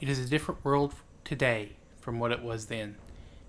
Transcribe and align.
It 0.00 0.08
is 0.08 0.18
a 0.18 0.24
different 0.24 0.64
world 0.64 0.94
today 1.24 1.72
from 2.00 2.18
what 2.18 2.32
it 2.32 2.42
was 2.42 2.66
then. 2.66 2.96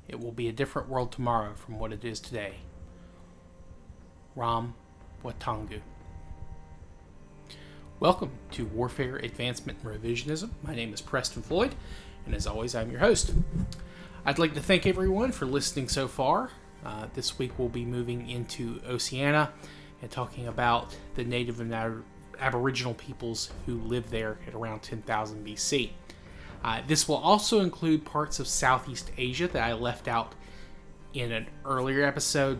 It 0.09 0.19
will 0.19 0.33
be 0.33 0.49
a 0.49 0.51
different 0.51 0.89
world 0.89 1.13
tomorrow 1.13 1.53
from 1.53 1.79
what 1.79 1.93
it 1.93 2.03
is 2.03 2.19
today. 2.19 2.55
Ram 4.35 4.73
Watangu. 5.23 5.79
Welcome 8.01 8.31
to 8.51 8.65
Warfare 8.65 9.15
Advancement 9.15 9.79
and 9.81 10.03
Revisionism. 10.03 10.49
My 10.61 10.75
name 10.75 10.93
is 10.93 10.99
Preston 10.99 11.41
Floyd, 11.41 11.73
and 12.25 12.35
as 12.35 12.45
always, 12.45 12.75
I'm 12.75 12.91
your 12.91 12.99
host. 12.99 13.33
I'd 14.25 14.37
like 14.37 14.53
to 14.55 14.61
thank 14.61 14.85
everyone 14.85 15.31
for 15.31 15.45
listening 15.45 15.87
so 15.87 16.09
far. 16.09 16.51
Uh, 16.85 17.07
this 17.13 17.39
week 17.39 17.57
we'll 17.57 17.69
be 17.69 17.85
moving 17.85 18.29
into 18.29 18.81
Oceania 18.85 19.53
and 20.01 20.11
talking 20.11 20.47
about 20.47 20.97
the 21.15 21.23
native 21.23 21.61
and 21.61 21.73
ab- 21.73 22.03
aboriginal 22.39 22.95
peoples 22.95 23.51
who 23.65 23.75
lived 23.75 24.09
there 24.09 24.37
at 24.45 24.53
around 24.53 24.81
10,000 24.81 25.47
BC. 25.47 25.91
Uh, 26.63 26.81
this 26.87 27.07
will 27.07 27.17
also 27.17 27.61
include 27.61 28.05
parts 28.05 28.39
of 28.39 28.47
Southeast 28.47 29.11
Asia 29.17 29.47
that 29.47 29.63
I 29.63 29.73
left 29.73 30.07
out 30.07 30.35
in 31.13 31.31
an 31.31 31.47
earlier 31.65 32.03
episode. 32.03 32.59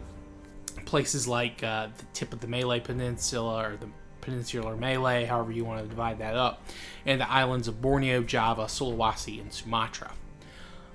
Places 0.85 1.27
like 1.27 1.63
uh, 1.63 1.89
the 1.97 2.05
tip 2.13 2.33
of 2.33 2.39
the 2.39 2.47
Malay 2.47 2.79
Peninsula 2.79 3.69
or 3.69 3.77
the 3.77 3.87
Peninsular 4.21 4.75
Malay, 4.75 5.25
however 5.25 5.51
you 5.51 5.65
want 5.65 5.81
to 5.81 5.87
divide 5.87 6.19
that 6.19 6.35
up, 6.35 6.63
and 7.05 7.19
the 7.19 7.29
islands 7.29 7.67
of 7.67 7.81
Borneo, 7.81 8.23
Java, 8.23 8.63
Sulawesi, 8.65 9.41
and 9.41 9.51
Sumatra. 9.51 10.13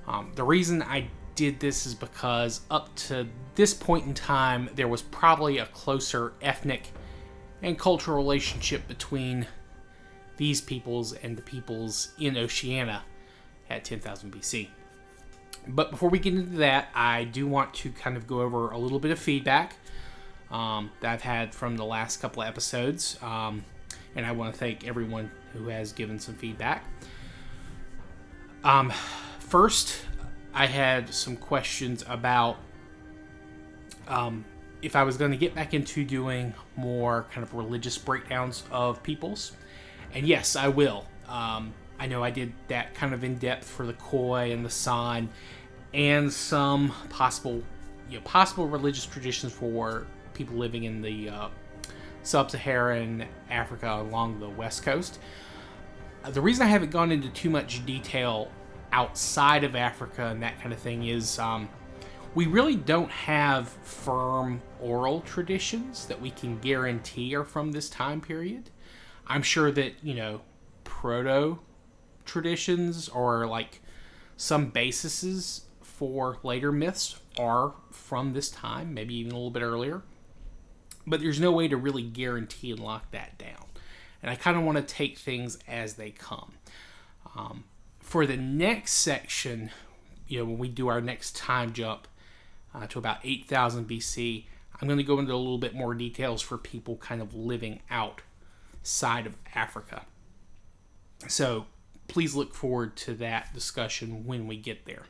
Um, 0.07 0.33
the 0.35 0.45
reason 0.45 0.83
I 0.83 1.09
did 1.35 1.61
this 1.61 1.87
is 1.87 1.95
because 1.95 2.63
up 2.71 2.95
to 2.97 3.29
this 3.55 3.75
point 3.75 4.07
in 4.07 4.15
time, 4.15 4.71
there 4.75 4.89
was 4.89 5.03
probably 5.03 5.59
a 5.59 5.67
closer 5.67 6.33
ethnic 6.41 6.91
and 7.63 7.79
cultural 7.79 8.17
relationship 8.17 8.87
between 8.89 9.47
these 10.37 10.61
peoples 10.61 11.13
and 11.13 11.37
the 11.37 11.43
peoples 11.43 12.13
in 12.19 12.37
Oceania 12.37 13.03
at 13.71 13.85
10,000 13.85 14.33
BC. 14.33 14.69
But 15.69 15.91
before 15.91 16.09
we 16.09 16.19
get 16.19 16.35
into 16.35 16.57
that, 16.59 16.89
I 16.95 17.25
do 17.25 17.47
want 17.47 17.75
to 17.75 17.91
kind 17.91 18.17
of 18.17 18.27
go 18.27 18.41
over 18.41 18.71
a 18.71 18.79
little 18.79 19.01
bit 19.01 19.11
of 19.11 19.19
feedback 19.19 19.75
um, 20.51 20.91
that 21.01 21.13
I've 21.13 21.23
had 21.23 21.55
from 21.55 21.77
the 21.77 21.85
last 21.85 22.19
couple 22.21 22.43
of 22.43 22.49
episodes. 22.49 23.19
Um, 23.23 23.65
and 24.15 24.25
I 24.25 24.33
want 24.33 24.55
to 24.55 24.59
thank 24.59 24.87
everyone 24.87 25.31
who 25.53 25.69
has 25.69 25.93
given 25.93 26.19
some 26.19 26.35
feedback. 26.35 26.85
Um, 28.65 28.93
first, 29.39 30.05
I 30.55 30.67
had 30.67 31.13
some 31.13 31.37
questions 31.37 32.05
about 32.09 32.57
um, 34.09 34.45
if 34.83 34.97
I 34.97 35.03
was 35.03 35.17
going 35.17 35.33
to 35.33 35.37
get 35.37 35.55
back 35.55 35.75
into 35.75 36.05
doing 36.05 36.55
more 36.77 37.27
kind 37.33 37.43
of 37.45 37.55
religious 37.55 37.99
breakdowns 37.99 38.65
of 38.71 39.03
peoples. 39.03 39.53
And 40.15 40.27
yes, 40.27 40.57
I 40.57 40.69
will. 40.69 41.07
Um, 41.29 41.73
I 41.99 42.07
know 42.07 42.23
I 42.23 42.31
did 42.31 42.53
that 42.69 42.95
kind 42.95 43.15
of 43.15 43.25
in 43.25 43.37
depth 43.37 43.69
for 43.69 43.87
the 43.87 43.95
Khoi 43.95 44.53
and 44.53 44.65
the 44.65 44.71
San, 44.71 45.29
and 45.95 46.33
some 46.33 46.93
possible, 47.09 47.63
you 48.09 48.19
know, 48.19 48.25
possible 48.25 48.67
religious 48.69 49.07
traditions 49.07 49.53
for 49.53 50.07
people 50.35 50.57
living 50.57 50.85
in 50.85 51.01
the 51.01 51.31
uh, 51.31 51.49
sub-Saharan 52.23 53.27
Africa 53.51 54.01
along 54.01 54.41
the 54.41 54.49
west 54.49 54.83
coast. 54.83 55.19
Uh, 56.25 56.31
the 56.31 56.41
reason 56.41 56.67
I 56.67 56.71
haven't 56.71 56.91
gone 56.91 57.13
into 57.13 57.29
too 57.31 57.51
much 57.51 57.85
detail 57.87 58.51
outside 58.93 59.65
of 59.65 59.75
Africa 59.75 60.27
and 60.27 60.43
that 60.43 60.61
kind 60.61 60.73
of 60.73 60.79
thing 60.79 61.07
is 61.07 61.39
um, 61.39 61.69
we 62.35 62.47
really 62.47 62.77
don't 62.77 63.11
have 63.11 63.69
firm 63.69 64.61
oral 64.81 65.21
traditions 65.23 66.07
that 66.07 66.21
we 66.21 66.31
can 66.31 66.59
guarantee 66.59 67.35
are 67.35 67.45
from 67.45 67.73
this 67.73 67.89
time 67.89 68.21
period. 68.21 68.71
I'm 69.27 69.43
sure 69.43 69.71
that, 69.73 69.95
you 70.03 70.15
know, 70.15 70.41
proto 70.85 71.59
traditions 72.25 73.09
or 73.09 73.47
like 73.47 73.81
some 74.37 74.71
bases 74.71 75.63
for 75.83 76.39
later 76.43 76.71
myths 76.73 77.19
are 77.39 77.75
from 77.91 78.33
this 78.33 78.51
time, 78.51 78.93
maybe 78.95 79.15
even 79.15 79.33
a 79.33 79.35
little 79.35 79.51
bit 79.51 79.63
earlier. 79.63 80.03
But 81.07 81.21
there's 81.21 81.41
no 81.41 81.53
way 81.53 81.69
to 81.69 81.77
really 81.77 82.03
guarantee 82.03 82.71
and 82.71 82.81
lock 82.81 83.11
that 83.13 83.39
down. 83.39 83.65
And 84.23 84.31
I 84.31 84.35
kind 84.35 84.57
of 84.57 84.65
want 84.65 84.77
to 84.77 84.83
take 84.83 85.19
things 85.19 85.59
as 85.69 85.95
they 85.95 86.11
come. 86.11 86.55
Um, 87.37 87.65
for 88.01 88.27
the 88.27 88.37
next 88.37 88.93
section, 88.93 89.71
you 90.27 90.39
know, 90.39 90.45
when 90.47 90.59
we 90.59 90.69
do 90.69 90.89
our 90.89 91.01
next 91.01 91.37
time 91.37 91.73
jump 91.73 92.09
uh, 92.75 92.87
to 92.89 92.99
about 92.99 93.19
8000 93.23 93.89
BC, 93.89 94.45
I'm 94.81 94.89
going 94.89 94.99
to 94.99 95.05
go 95.05 95.19
into 95.19 95.33
a 95.33 95.37
little 95.37 95.59
bit 95.59 95.75
more 95.75 95.95
details 95.95 96.43
for 96.43 96.59
people 96.59 96.97
kind 96.97 97.23
of 97.23 97.35
living 97.35 97.81
outside 98.87 99.27
of 99.27 99.35
Africa. 99.53 100.07
So 101.27 101.67
please 102.07 102.37
look 102.37 102.55
forward 102.55 102.97
to 102.99 103.15
that 103.15 103.53
discussion 103.53 104.25
when 104.27 104.47
we 104.47 104.57
get 104.57 104.87
there. 104.87 105.03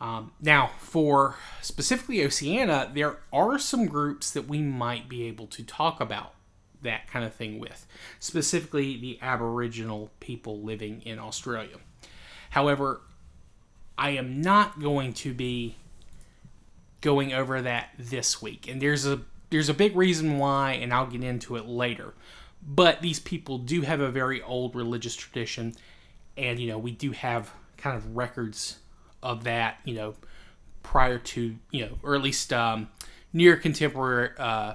Um, 0.00 0.32
now, 0.40 0.70
for 0.78 1.36
specifically 1.60 2.24
Oceania, 2.24 2.90
there 2.94 3.18
are 3.30 3.58
some 3.58 3.84
groups 3.86 4.30
that 4.30 4.48
we 4.48 4.62
might 4.62 5.06
be 5.06 5.24
able 5.24 5.46
to 5.48 5.62
talk 5.62 6.00
about 6.00 6.32
that 6.80 7.08
kind 7.08 7.26
of 7.26 7.34
thing 7.34 7.58
with, 7.58 7.86
specifically 8.20 8.96
the 8.96 9.18
Aboriginal 9.20 10.10
people 10.20 10.62
living 10.62 11.02
in 11.02 11.18
Australia. 11.18 11.76
However, 12.50 13.02
I 13.98 14.10
am 14.10 14.40
not 14.40 14.80
going 14.80 15.12
to 15.14 15.34
be 15.34 15.76
going 17.02 17.34
over 17.34 17.60
that 17.60 17.90
this 17.98 18.40
week, 18.40 18.66
and 18.66 18.80
there's 18.80 19.04
a 19.04 19.20
there's 19.50 19.68
a 19.68 19.74
big 19.74 19.96
reason 19.96 20.38
why, 20.38 20.72
and 20.72 20.92
I'll 20.92 21.06
get 21.06 21.24
into 21.24 21.56
it 21.56 21.66
later. 21.66 22.14
But 22.70 23.00
these 23.00 23.18
people 23.18 23.56
do 23.56 23.80
have 23.80 24.00
a 24.00 24.10
very 24.10 24.42
old 24.42 24.74
religious 24.74 25.16
tradition, 25.16 25.74
and 26.36 26.60
you 26.60 26.68
know 26.68 26.78
we 26.78 26.90
do 26.90 27.12
have 27.12 27.50
kind 27.78 27.96
of 27.96 28.14
records 28.14 28.78
of 29.22 29.44
that, 29.44 29.78
you 29.84 29.94
know, 29.94 30.14
prior 30.82 31.18
to 31.18 31.56
you 31.70 31.86
know, 31.86 31.98
or 32.02 32.14
at 32.14 32.22
least 32.22 32.52
um, 32.52 32.88
near 33.32 33.56
contemporary 33.56 34.30
uh, 34.38 34.74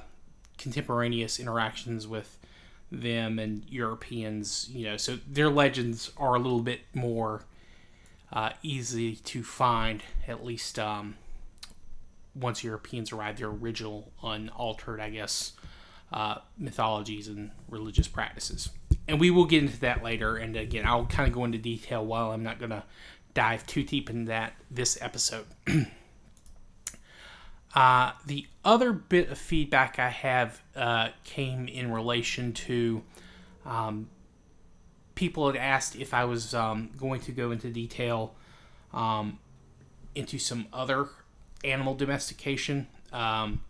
contemporaneous 0.57 1.39
interactions 1.39 2.07
with 2.07 2.37
them 2.91 3.39
and 3.39 3.63
Europeans, 3.69 4.69
you 4.71 4.85
know, 4.85 4.97
so 4.97 5.17
their 5.27 5.49
legends 5.49 6.11
are 6.17 6.35
a 6.35 6.39
little 6.39 6.61
bit 6.61 6.81
more 6.93 7.43
uh, 8.31 8.51
easy 8.61 9.15
to 9.15 9.43
find, 9.43 10.03
at 10.27 10.43
least 10.43 10.79
um, 10.79 11.15
once 12.35 12.63
Europeans 12.63 13.11
arrived, 13.11 13.39
their 13.39 13.49
original, 13.49 14.11
unaltered, 14.23 14.99
I 14.99 15.09
guess, 15.09 15.53
uh, 16.13 16.35
mythologies 16.57 17.27
and 17.27 17.51
religious 17.67 18.07
practices. 18.07 18.69
And 19.07 19.19
we 19.19 19.31
will 19.31 19.45
get 19.45 19.63
into 19.63 19.79
that 19.81 20.03
later. 20.03 20.37
And 20.37 20.55
again, 20.55 20.85
I'll 20.85 21.07
kind 21.07 21.27
of 21.27 21.33
go 21.33 21.43
into 21.43 21.57
detail 21.57 22.05
while 22.05 22.31
I'm 22.31 22.43
not 22.43 22.59
going 22.59 22.71
to 22.71 22.83
dive 23.33 23.65
too 23.65 23.83
deep 23.83 24.09
into 24.09 24.29
that 24.29 24.53
this 24.69 24.97
episode. 25.01 25.45
uh, 27.75 28.11
the 28.25 28.47
other 28.63 28.93
bit 28.93 29.29
of 29.29 29.37
feedback 29.37 29.99
I 29.99 30.09
have 30.09 30.61
uh, 30.75 31.09
came 31.23 31.67
in 31.67 31.91
relation 31.91 32.53
to 32.53 33.03
um, 33.65 34.09
people 35.15 35.47
had 35.47 35.55
asked 35.55 35.95
if 35.95 36.13
I 36.13 36.25
was 36.25 36.53
um, 36.53 36.91
going 36.97 37.21
to 37.21 37.31
go 37.31 37.51
into 37.51 37.69
detail 37.69 38.35
um, 38.93 39.39
into 40.15 40.37
some 40.37 40.67
other 40.71 41.07
animal 41.63 41.95
domestication, 41.95 42.87
um, 43.11 43.61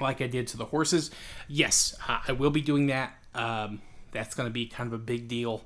like 0.00 0.20
I 0.20 0.26
did 0.26 0.46
to 0.48 0.56
the 0.56 0.66
horses. 0.66 1.10
Yes, 1.46 1.94
I 2.06 2.32
will 2.32 2.50
be 2.50 2.60
doing 2.60 2.86
that. 2.88 3.14
Um, 3.34 3.82
that's 4.12 4.34
going 4.34 4.48
to 4.48 4.52
be 4.52 4.66
kind 4.66 4.86
of 4.86 4.92
a 4.92 5.02
big 5.02 5.28
deal 5.28 5.64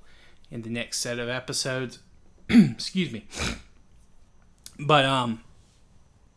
in 0.50 0.62
the 0.62 0.70
next 0.70 1.00
set 1.00 1.18
of 1.18 1.28
episodes. 1.28 2.00
Excuse 2.48 3.12
me. 3.12 3.26
But 4.78 5.04
um, 5.04 5.42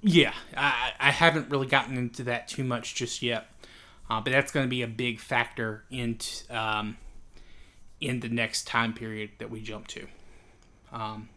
yeah, 0.01 0.33
I, 0.55 0.93
I 0.99 1.11
haven't 1.11 1.49
really 1.49 1.67
gotten 1.67 1.97
into 1.97 2.23
that 2.23 2.47
too 2.47 2.63
much 2.63 2.95
just 2.95 3.21
yet. 3.21 3.47
Uh, 4.09 4.21
but 4.21 4.31
that's 4.31 4.51
going 4.51 4.65
to 4.65 4.69
be 4.69 4.83
a 4.83 4.87
big 4.87 5.19
factor 5.19 5.83
in 5.89 6.19
um, 6.51 6.97
in 7.99 8.19
the 8.19 8.29
next 8.29 8.67
time 8.67 8.93
period 8.93 9.31
that 9.39 9.49
we 9.49 9.61
jump 9.61 9.87
to. 9.87 10.07
Um, 10.91 11.29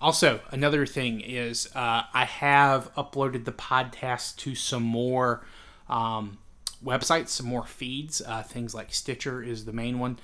also, 0.00 0.40
another 0.50 0.86
thing 0.86 1.20
is 1.20 1.68
uh, 1.74 2.02
I 2.12 2.24
have 2.24 2.92
uploaded 2.94 3.44
the 3.44 3.52
podcast 3.52 4.36
to 4.38 4.54
some 4.54 4.82
more 4.82 5.46
um, 5.88 6.38
websites, 6.84 7.28
some 7.28 7.46
more 7.46 7.66
feeds. 7.66 8.20
Uh, 8.20 8.42
things 8.42 8.74
like 8.74 8.92
Stitcher 8.92 9.42
is 9.42 9.64
the 9.64 9.72
main 9.72 9.98
one. 9.98 10.18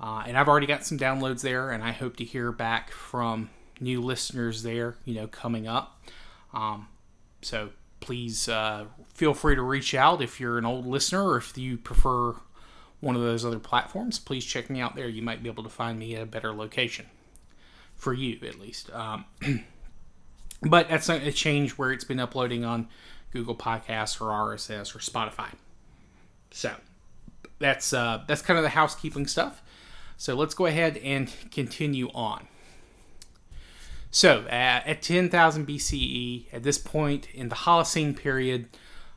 Uh, 0.00 0.24
and 0.26 0.36
I've 0.36 0.48
already 0.48 0.66
got 0.66 0.84
some 0.84 0.98
downloads 0.98 1.40
there, 1.40 1.70
and 1.70 1.82
I 1.82 1.92
hope 1.92 2.16
to 2.16 2.24
hear 2.24 2.52
back 2.52 2.90
from 2.90 3.50
new 3.80 4.00
listeners 4.00 4.62
there, 4.62 4.96
you 5.04 5.14
know, 5.14 5.26
coming 5.26 5.66
up. 5.66 6.00
Um, 6.52 6.88
so 7.42 7.70
please 8.00 8.48
uh, 8.48 8.86
feel 9.14 9.34
free 9.34 9.54
to 9.54 9.62
reach 9.62 9.94
out 9.94 10.22
if 10.22 10.38
you're 10.40 10.58
an 10.58 10.64
old 10.64 10.86
listener 10.86 11.24
or 11.24 11.36
if 11.38 11.56
you 11.56 11.76
prefer 11.78 12.34
one 13.00 13.16
of 13.16 13.22
those 13.22 13.44
other 13.44 13.58
platforms. 13.58 14.18
Please 14.18 14.44
check 14.44 14.68
me 14.70 14.80
out 14.80 14.96
there. 14.96 15.08
You 15.08 15.22
might 15.22 15.42
be 15.42 15.48
able 15.48 15.62
to 15.62 15.70
find 15.70 15.98
me 15.98 16.14
at 16.16 16.22
a 16.22 16.26
better 16.26 16.52
location 16.52 17.06
for 17.94 18.12
you, 18.12 18.38
at 18.46 18.58
least. 18.58 18.90
Um, 18.92 19.24
but 20.62 20.88
that's 20.88 21.08
a 21.08 21.32
change 21.32 21.72
where 21.72 21.92
it's 21.92 22.04
been 22.04 22.20
uploading 22.20 22.64
on 22.64 22.88
Google 23.36 23.54
Podcasts 23.54 24.20
or 24.20 24.26
RSS 24.26 24.94
or 24.94 24.98
Spotify. 24.98 25.50
So 26.50 26.72
that's 27.58 27.92
uh, 27.92 28.24
that's 28.26 28.42
kind 28.42 28.58
of 28.58 28.62
the 28.62 28.70
housekeeping 28.70 29.26
stuff. 29.26 29.62
So 30.16 30.34
let's 30.34 30.54
go 30.54 30.66
ahead 30.66 30.96
and 30.98 31.30
continue 31.50 32.08
on. 32.14 32.48
So 34.10 34.46
at, 34.48 34.86
at 34.86 35.02
10,000 35.02 35.66
BCE, 35.66 36.46
at 36.52 36.62
this 36.62 36.78
point 36.78 37.28
in 37.34 37.50
the 37.50 37.54
Holocene 37.54 38.16
period, 38.16 38.68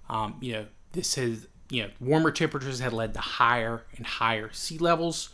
um, 0.10 0.36
you 0.42 0.52
know, 0.52 0.66
this 0.92 1.16
has, 1.16 1.48
you 1.70 1.84
know, 1.84 1.90
warmer 2.02 2.32
temperatures 2.32 2.80
had 2.82 2.92
led 2.92 3.14
to 3.14 3.22
higher 3.22 3.84
and 3.96 4.06
higher 4.06 4.52
sea 4.52 4.78
levels 4.78 5.30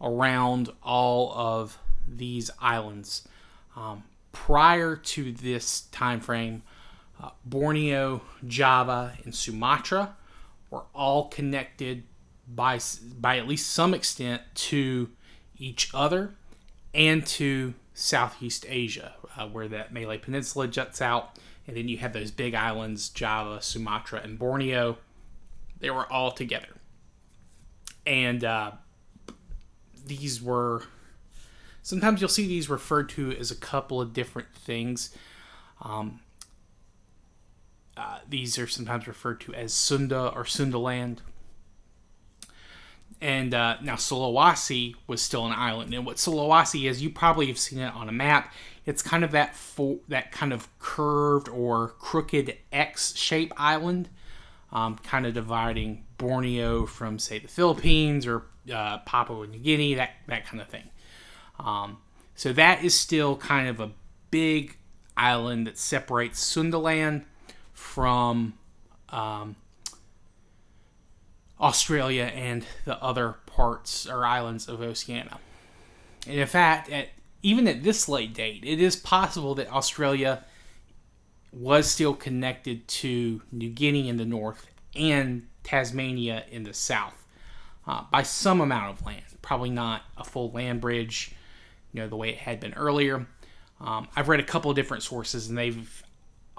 around 0.00 0.70
all 0.82 1.34
of 1.34 1.76
these 2.08 2.50
islands. 2.60 3.28
Um, 3.76 4.04
prior 4.32 4.96
to 4.96 5.32
this 5.32 5.82
time 5.92 6.20
frame, 6.20 6.62
uh, 7.22 7.30
Borneo, 7.44 8.22
Java, 8.46 9.14
and 9.24 9.34
Sumatra 9.34 10.16
were 10.70 10.84
all 10.94 11.28
connected 11.28 12.04
by 12.48 12.80
by 13.18 13.38
at 13.38 13.46
least 13.46 13.70
some 13.70 13.94
extent 13.94 14.42
to 14.54 15.10
each 15.58 15.90
other 15.94 16.34
and 16.94 17.26
to 17.26 17.74
Southeast 17.94 18.64
Asia, 18.68 19.14
uh, 19.36 19.46
where 19.46 19.68
that 19.68 19.92
Malay 19.92 20.18
Peninsula 20.18 20.66
juts 20.66 21.02
out, 21.02 21.38
and 21.66 21.76
then 21.76 21.88
you 21.88 21.98
have 21.98 22.12
those 22.12 22.30
big 22.30 22.54
islands 22.54 23.08
Java, 23.08 23.60
Sumatra, 23.60 24.20
and 24.22 24.38
Borneo. 24.38 24.98
They 25.78 25.90
were 25.90 26.10
all 26.10 26.30
together, 26.30 26.76
and 28.06 28.44
uh, 28.44 28.72
these 30.06 30.42
were 30.42 30.84
sometimes 31.82 32.20
you'll 32.20 32.28
see 32.28 32.46
these 32.46 32.68
referred 32.68 33.08
to 33.10 33.32
as 33.32 33.50
a 33.50 33.56
couple 33.56 34.00
of 34.00 34.12
different 34.12 34.54
things. 34.54 35.14
Um, 35.82 36.20
uh, 37.96 38.18
these 38.28 38.58
are 38.58 38.66
sometimes 38.66 39.06
referred 39.06 39.40
to 39.42 39.54
as 39.54 39.72
Sunda 39.72 40.32
or 40.34 40.44
Sundaland. 40.44 41.18
And 43.20 43.52
uh, 43.52 43.76
now 43.82 43.96
Sulawesi 43.96 44.94
was 45.06 45.20
still 45.20 45.44
an 45.44 45.52
island. 45.52 45.92
And 45.92 46.06
what 46.06 46.16
Sulawesi 46.16 46.88
is, 46.88 47.02
you 47.02 47.10
probably 47.10 47.46
have 47.48 47.58
seen 47.58 47.78
it 47.78 47.94
on 47.94 48.08
a 48.08 48.12
map. 48.12 48.52
It's 48.86 49.02
kind 49.02 49.24
of 49.24 49.32
that 49.32 49.54
fo- 49.54 50.00
that 50.08 50.32
kind 50.32 50.52
of 50.54 50.68
curved 50.78 51.48
or 51.48 51.88
crooked 51.98 52.56
X-shaped 52.72 53.52
island, 53.58 54.08
um, 54.72 54.96
kind 54.96 55.26
of 55.26 55.34
dividing 55.34 56.04
Borneo 56.16 56.86
from, 56.86 57.18
say, 57.18 57.38
the 57.38 57.48
Philippines 57.48 58.26
or 58.26 58.46
uh, 58.72 58.98
Papua 58.98 59.46
New 59.46 59.58
Guinea, 59.58 59.94
that 59.94 60.12
that 60.28 60.46
kind 60.46 60.62
of 60.62 60.68
thing. 60.68 60.88
Um, 61.58 61.98
so 62.34 62.54
that 62.54 62.82
is 62.82 62.94
still 62.94 63.36
kind 63.36 63.68
of 63.68 63.80
a 63.80 63.90
big 64.30 64.78
island 65.14 65.66
that 65.66 65.76
separates 65.76 66.42
Sundaland 66.42 67.24
from 67.80 68.52
um, 69.08 69.56
Australia 71.58 72.24
and 72.24 72.64
the 72.84 73.02
other 73.02 73.36
parts 73.46 74.06
or 74.06 74.24
islands 74.24 74.68
of 74.68 74.80
Oceania. 74.80 75.38
And 76.26 76.38
in 76.38 76.46
fact, 76.46 76.90
at, 76.90 77.08
even 77.42 77.66
at 77.66 77.82
this 77.82 78.08
late 78.08 78.34
date, 78.34 78.64
it 78.64 78.80
is 78.80 78.96
possible 78.96 79.54
that 79.56 79.72
Australia 79.72 80.44
was 81.52 81.90
still 81.90 82.14
connected 82.14 82.86
to 82.86 83.42
New 83.50 83.70
Guinea 83.70 84.08
in 84.08 84.18
the 84.18 84.26
north 84.26 84.68
and 84.94 85.48
Tasmania 85.64 86.44
in 86.50 86.62
the 86.62 86.74
south 86.74 87.26
uh, 87.86 88.04
by 88.12 88.22
some 88.22 88.60
amount 88.60 88.98
of 88.98 89.06
land. 89.06 89.24
Probably 89.42 89.70
not 89.70 90.02
a 90.16 90.22
full 90.22 90.52
land 90.52 90.80
bridge, 90.82 91.34
you 91.92 92.02
know, 92.02 92.08
the 92.08 92.16
way 92.16 92.28
it 92.28 92.38
had 92.38 92.60
been 92.60 92.74
earlier. 92.74 93.26
Um, 93.80 94.06
I've 94.14 94.28
read 94.28 94.40
a 94.40 94.44
couple 94.44 94.70
of 94.70 94.76
different 94.76 95.02
sources, 95.02 95.48
and 95.48 95.56
they've 95.56 96.04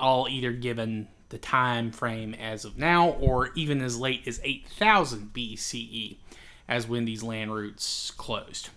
all 0.02 0.28
either 0.28 0.52
given 0.52 1.08
the 1.30 1.38
time 1.38 1.92
frame 1.92 2.34
as 2.34 2.66
of 2.66 2.78
now, 2.78 3.12
or 3.12 3.52
even 3.56 3.82
as 3.82 3.98
late 3.98 4.28
as 4.28 4.42
8000 4.44 5.32
BCE, 5.34 6.18
as 6.68 6.88
when 6.88 7.06
these 7.06 7.24
land 7.24 7.54
routes 7.54 8.12
closed. 8.12 8.70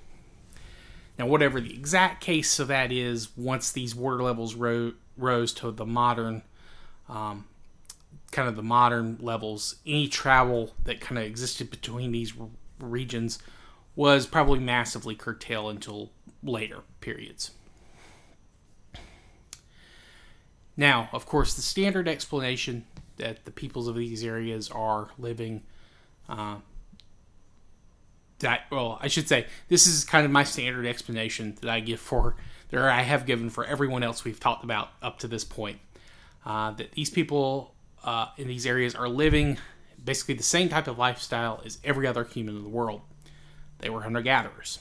Now, 1.19 1.27
whatever 1.27 1.61
the 1.61 1.75
exact 1.75 2.21
case 2.23 2.59
of 2.59 2.69
that 2.69 2.91
is, 2.91 3.37
once 3.37 3.71
these 3.71 3.95
water 3.95 4.23
levels 4.23 4.55
ro- 4.55 4.95
rose 5.17 5.53
to 5.55 5.71
the 5.71 5.87
modern, 5.87 6.43
um, 7.09 7.45
kind 8.33 8.49
of 8.49 8.57
the 8.57 8.63
modern 8.63 9.19
levels, 9.21 9.77
any 9.87 10.09
travel 10.09 10.75
that 10.85 11.01
kind 11.01 11.19
of 11.19 11.25
existed 11.25 11.71
between 11.71 12.13
these 12.13 12.33
regions 12.81 13.39
was 13.95 14.27
probably 14.27 14.59
massively 14.59 15.15
curtailed 15.15 15.71
until 15.71 16.11
later 16.43 16.81
periods. 17.01 17.53
Now, 20.77 21.09
of 21.13 21.27
course, 21.27 21.55
the 21.55 21.63
standard 21.63 22.09
explanation 22.09 22.85
that 23.17 23.45
the 23.45 23.51
peoples 23.51 23.89
of 23.89 23.95
these 23.95 24.25
areas 24.25 24.71
are 24.71 25.09
living 25.19 25.63
uh, 26.29 26.57
that 28.41 28.63
well, 28.71 28.99
I 29.01 29.09
should 29.09 29.29
say 29.29 29.47
this 29.69 29.87
is 29.87 30.05
kind 30.05 30.25
of 30.25 30.33
my 30.33 30.45
standard 30.45 30.87
explanation 30.87 31.57
that 31.61 31.71
I 31.71 31.81
give 31.81 32.01
for 32.01 32.37
that 32.71 32.83
I 32.83 33.03
have 33.03 33.27
given 33.27 33.51
for 33.51 33.65
everyone 33.65 34.03
else 34.03 34.25
we've 34.25 34.41
talked 34.41 34.65
about 34.65 34.91
up 35.03 35.19
to 35.21 35.29
this 35.29 35.45
point. 35.45 35.79
Uh, 36.45 36.73
that 36.73 36.93
these 36.93 37.09
people 37.09 37.75
uh, 38.05 38.27
in 38.37 38.49
these 38.49 38.67
areas 38.67 38.95
are 38.95 39.09
living 39.09 39.59
basically 40.05 40.35
the 40.35 40.43
same 40.43 40.69
type 40.69 40.87
of 40.87 40.99
lifestyle 40.99 41.63
as 41.65 41.79
every 41.85 42.07
other 42.07 42.25
human 42.25 42.57
in 42.57 42.63
the 42.63 42.69
world. 42.69 43.01
They 43.79 43.89
were 43.89 44.03
hunter 44.03 44.21
gatherers. 44.21 44.79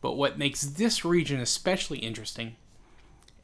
But 0.00 0.16
what 0.16 0.38
makes 0.38 0.62
this 0.62 1.04
region 1.04 1.40
especially 1.40 1.98
interesting 1.98 2.56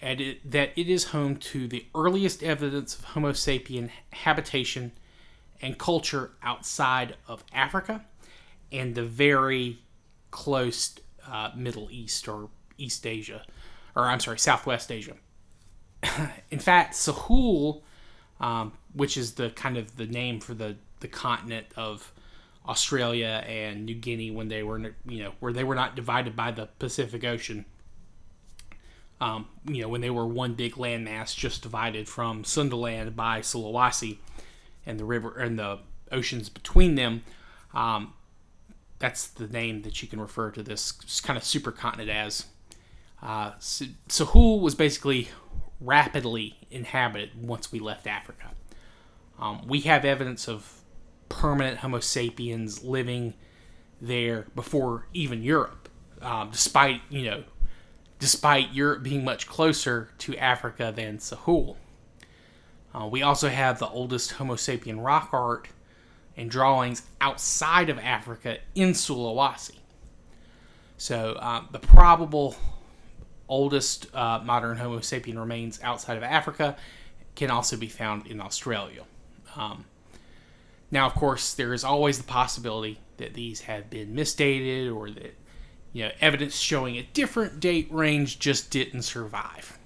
and 0.03 0.21
it, 0.21 0.51
that 0.51 0.73
it 0.77 0.89
is 0.89 1.05
home 1.05 1.37
to 1.37 1.69
the 1.69 1.87
earliest 1.95 2.43
evidence 2.43 2.99
of 2.99 3.05
Homo 3.05 3.33
sapien 3.33 3.89
habitation 4.11 4.91
and 5.63 5.79
culture 5.79 6.33
outside 6.43 7.17
of 7.29 7.45
Africa 7.55 8.05
and 8.73 8.97
the 8.97 9.05
very 9.05 9.79
close 10.33 10.97
uh, 11.27 11.51
Middle 11.55 11.89
East 11.91 12.27
or 12.27 12.49
East 12.77 13.07
Asia, 13.07 13.45
or 13.95 14.07
I'm 14.07 14.19
sorry, 14.19 14.41
Southwest 14.41 14.91
Asia. 14.91 15.15
In 16.51 16.59
fact, 16.59 16.95
Sahul, 16.95 17.83
um, 18.41 18.73
which 18.95 19.17
is 19.17 19.35
the 19.35 19.51
kind 19.51 19.77
of 19.77 19.97
the 19.97 20.07
name 20.07 20.41
for 20.41 20.55
the, 20.55 20.77
the 20.99 21.07
continent 21.07 21.67
of 21.77 22.13
Australia 22.67 23.45
and 23.47 23.87
New 23.87 23.95
Guinea 23.95 24.33
when 24.33 24.49
they 24.49 24.65
were, 24.65 24.95
you 25.07 25.23
know, 25.23 25.33
where 25.39 25.53
they 25.53 25.63
were 25.63 25.77
not 25.77 25.95
divided 25.95 26.35
by 26.35 26.51
the 26.51 26.67
Pacific 26.81 27.23
Ocean, 27.23 27.65
um, 29.23 29.47
you 29.69 29.81
know, 29.81 29.89
when 29.89 30.01
they 30.01 30.11
were 30.11 30.27
one 30.27 30.55
big 30.55 30.75
landmass 30.75 31.37
just 31.37 31.63
divided 31.63 32.09
from 32.09 32.43
Sundaland 32.43 33.15
by 33.15 33.39
Sulawesi 33.41 34.19
and 34.85 34.99
the 34.99 35.05
river 35.05 35.39
and 35.39 35.57
the 35.57 35.79
oceans 36.11 36.49
between 36.49 36.97
them. 36.97 37.23
Um, 37.73 38.15
that's 38.99 39.29
the 39.29 39.47
name 39.47 39.83
that 39.83 40.03
you 40.03 40.09
can 40.09 40.21
refer 40.21 40.51
to 40.51 40.63
this 40.65 41.21
kind 41.21 41.37
of 41.37 41.45
supercontinent 41.45 42.09
as. 42.09 42.47
Uh, 43.23 43.53
Sahul 43.61 44.61
was 44.61 44.75
basically 44.75 45.29
rapidly 45.81 46.59
inhabited 46.69 47.31
once 47.41 47.71
we 47.71 47.79
left 47.79 48.09
Africa. 48.09 48.51
Um, 49.39 49.63
we 49.69 49.83
have 49.83 50.05
evidence 50.05 50.49
of 50.49 50.81
permanent 51.29 51.79
Homo 51.79 52.01
sapiens 52.01 52.83
living 52.83 53.35
there 54.01 54.47
before 54.57 55.07
even 55.15 55.45
Europe, 55.45 55.89
um, 56.21 56.51
despite 56.51 57.03
you 57.09 57.25
know 57.25 57.45
despite 58.23 58.73
Europe 58.73 59.03
being 59.03 59.25
much 59.25 59.49
closer 59.49 60.09
to 60.17 60.37
Africa 60.37 60.93
than 60.95 61.19
Sahul. 61.19 61.75
Uh, 62.95 63.09
we 63.09 63.21
also 63.21 63.49
have 63.49 63.81
the 63.81 63.89
oldest 63.89 64.31
Homo 64.31 64.55
sapien 64.55 65.05
rock 65.05 65.31
art 65.33 65.67
and 66.37 66.49
drawings 66.49 67.03
outside 67.21 67.91
of 67.91 67.99
Africa 67.99 68.59
in 68.77 68.91
Sulawesi. 68.91 69.75
So 70.99 71.33
uh, 71.33 71.65
the 71.73 71.81
probable 71.81 72.55
oldest 73.49 74.07
uh, 74.15 74.41
modern 74.45 74.77
Homo 74.77 75.01
sapien 75.01 75.37
remains 75.37 75.81
outside 75.83 76.17
of 76.17 76.23
Africa 76.23 76.77
can 77.35 77.51
also 77.51 77.77
be 77.77 77.89
found 77.89 78.29
in 78.29 78.41
Australia. 78.41 79.03
Um, 79.57 79.85
now, 80.93 81.07
of 81.07 81.15
course, 81.17 81.55
there 81.55 81.75
is 81.75 81.83
always 81.83 82.19
the 82.19 82.25
possibility 82.25 83.01
that 83.17 83.35
these 83.35 83.63
have 83.63 83.91
been 83.91 84.15
misdated 84.15 84.95
or 84.95 85.11
that 85.11 85.35
you 85.93 86.05
know, 86.05 86.11
evidence 86.21 86.57
showing 86.57 86.97
a 86.97 87.03
different 87.13 87.61
date 87.61 87.89
range 87.91 88.39
just 88.39 88.71
didn't 88.71 89.03
survive. 89.03 89.79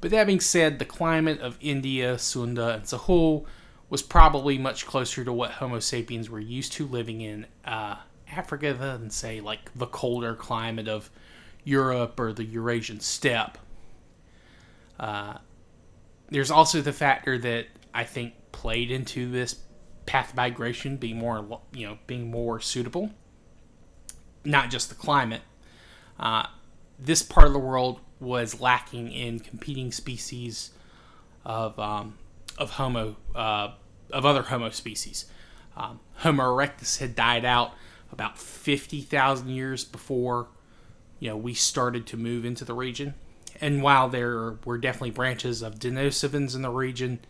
But 0.00 0.10
that 0.10 0.26
being 0.26 0.40
said, 0.40 0.78
the 0.78 0.84
climate 0.84 1.40
of 1.40 1.58
India, 1.60 2.18
Sunda, 2.18 2.74
and 2.74 2.84
Sahul 2.84 3.46
was 3.88 4.02
probably 4.02 4.58
much 4.58 4.86
closer 4.86 5.24
to 5.24 5.32
what 5.32 5.52
Homo 5.52 5.80
sapiens 5.80 6.28
were 6.28 6.40
used 6.40 6.72
to 6.72 6.86
living 6.86 7.20
in 7.20 7.46
uh, 7.64 7.96
Africa 8.30 8.74
than, 8.74 9.10
say, 9.10 9.40
like 9.40 9.72
the 9.74 9.86
colder 9.86 10.34
climate 10.34 10.88
of 10.88 11.10
Europe 11.64 12.18
or 12.18 12.32
the 12.32 12.44
Eurasian 12.44 13.00
steppe. 13.00 13.58
Uh, 14.98 15.38
there's 16.30 16.50
also 16.50 16.80
the 16.80 16.92
factor 16.92 17.38
that 17.38 17.66
I 17.94 18.04
think 18.04 18.34
played 18.52 18.90
into 18.90 19.30
this 19.30 19.60
path 20.06 20.34
migration 20.34 20.96
being 20.96 21.18
more, 21.18 21.60
you 21.72 21.86
know, 21.86 21.98
being 22.06 22.30
more 22.30 22.60
suitable 22.60 23.10
not 24.46 24.70
just 24.70 24.88
the 24.88 24.94
climate. 24.94 25.42
Uh, 26.18 26.46
this 26.98 27.22
part 27.22 27.46
of 27.46 27.52
the 27.52 27.58
world 27.58 28.00
was 28.20 28.60
lacking 28.60 29.12
in 29.12 29.40
competing 29.40 29.92
species 29.92 30.70
of 31.44 31.78
um, 31.78 32.14
of 32.56 32.70
Homo 32.70 33.16
uh, 33.34 33.72
of 34.10 34.24
other 34.24 34.42
Homo 34.42 34.70
species. 34.70 35.26
Um, 35.76 36.00
Homo 36.14 36.44
erectus 36.44 36.98
had 36.98 37.14
died 37.14 37.44
out 37.44 37.72
about 38.10 38.38
fifty 38.38 39.02
thousand 39.02 39.50
years 39.50 39.84
before 39.84 40.48
you 41.20 41.28
know 41.28 41.36
we 41.36 41.52
started 41.52 42.06
to 42.06 42.16
move 42.16 42.46
into 42.46 42.64
the 42.64 42.72
region, 42.74 43.14
And 43.60 43.82
while 43.82 44.08
there 44.08 44.56
were 44.64 44.78
definitely 44.78 45.10
branches 45.10 45.62
of 45.62 45.78
Denisovans 45.78 46.54
in 46.54 46.62
the 46.62 46.70
region, 46.70 47.20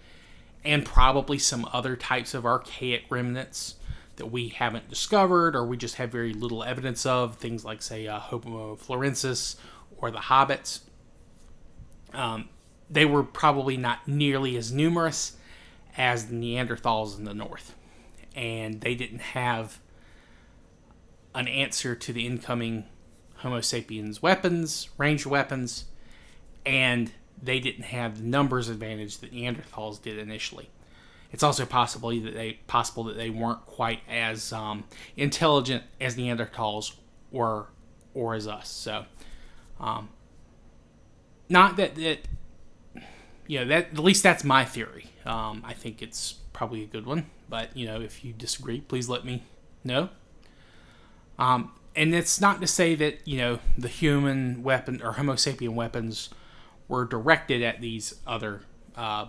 and 0.64 0.85
probably 0.85 1.38
some 1.38 1.68
other 1.73 1.96
types 1.96 2.35
of 2.35 2.44
archaic 2.44 3.04
remnants 3.11 3.76
that 4.16 4.26
we 4.26 4.49
haven't 4.49 4.88
discovered 4.88 5.54
or 5.54 5.64
we 5.64 5.76
just 5.76 5.96
have 5.96 6.11
very 6.11 6.32
little 6.32 6.62
evidence 6.62 7.06
of, 7.06 7.37
things 7.37 7.64
like, 7.64 7.82
say, 7.82 8.06
uh, 8.06 8.18
Homo 8.18 8.76
florensis 8.76 9.56
or 9.99 10.11
the 10.11 10.18
hobbits, 10.18 10.80
um, 12.12 12.49
they 12.88 13.04
were 13.04 13.23
probably 13.23 13.76
not 13.76 14.06
nearly 14.06 14.56
as 14.56 14.73
numerous 14.73 15.37
as 15.96 16.26
the 16.26 16.35
Neanderthals 16.35 17.18
in 17.18 17.25
the 17.25 17.35
north. 17.35 17.75
And 18.35 18.80
they 18.80 18.94
didn't 18.94 19.20
have 19.20 19.80
an 21.35 21.49
answer 21.49 21.94
to 21.94 22.12
the 22.12 22.26
incoming 22.26 22.85
Homo 23.37 23.61
sapiens 23.61 24.23
weapons, 24.23 24.88
ranged 24.96 25.26
weapons, 25.26 25.85
and 26.64 27.12
they 27.42 27.61
didn't 27.61 27.85
have 27.85 28.18
the 28.18 28.25
numbers 28.25 28.68
advantage 28.68 29.18
that 29.18 29.32
Neanderthals 29.32 30.00
did 30.00 30.18
initially. 30.18 30.70
It's 31.33 31.42
also 31.42 31.66
possible 31.66 32.11
that 32.11 32.35
they 32.35 32.54
possible 32.66 33.04
that 33.04 33.16
they 33.16 33.30
weren't 33.30 33.64
quite 33.66 34.00
as 34.09 34.52
um, 34.52 34.85
intelligent 35.16 35.83
as 36.00 36.16
Neanderthals 36.16 36.95
were 37.30 37.66
or 38.14 38.35
as 38.35 38.47
us. 38.49 38.68
So, 38.68 39.04
um, 39.80 40.09
not 41.49 41.76
that 41.76 41.95
that 41.97 42.21
you 43.47 43.61
know 43.61 43.66
that 43.66 43.88
at 43.92 43.99
least 43.99 44.23
that's 44.23 44.45
my 44.45 44.64
theory. 44.64 45.06
Um, 45.25 45.62
I 45.64 45.73
think 45.73 46.02
it's 46.02 46.35
probably 46.52 46.83
a 46.83 46.87
good 46.87 47.06
one, 47.06 47.26
but 47.49 47.76
you 47.76 47.87
know 47.87 48.00
if 48.00 48.25
you 48.25 48.33
disagree, 48.33 48.80
please 48.80 49.09
let 49.09 49.25
me 49.25 49.45
know. 49.85 50.09
Um, 51.38 51.73
and 51.95 52.14
it's 52.14 52.40
not 52.40 52.61
to 52.61 52.66
say 52.66 52.95
that 52.95 53.26
you 53.26 53.38
know 53.38 53.59
the 53.76 53.88
human 53.88 54.62
weapon 54.62 55.02
or 55.02 55.12
Homo 55.12 55.35
sapien 55.35 55.75
weapons 55.75 56.30
were 56.88 57.04
directed 57.04 57.62
at 57.62 57.80
these 57.80 58.14
other 58.26 58.62
uh, 58.97 59.26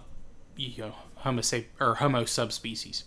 you 0.56 0.84
know 0.84 0.96
Homo 1.20 1.42
or 1.80 1.96
Homo 1.96 2.26
subspecies. 2.26 3.04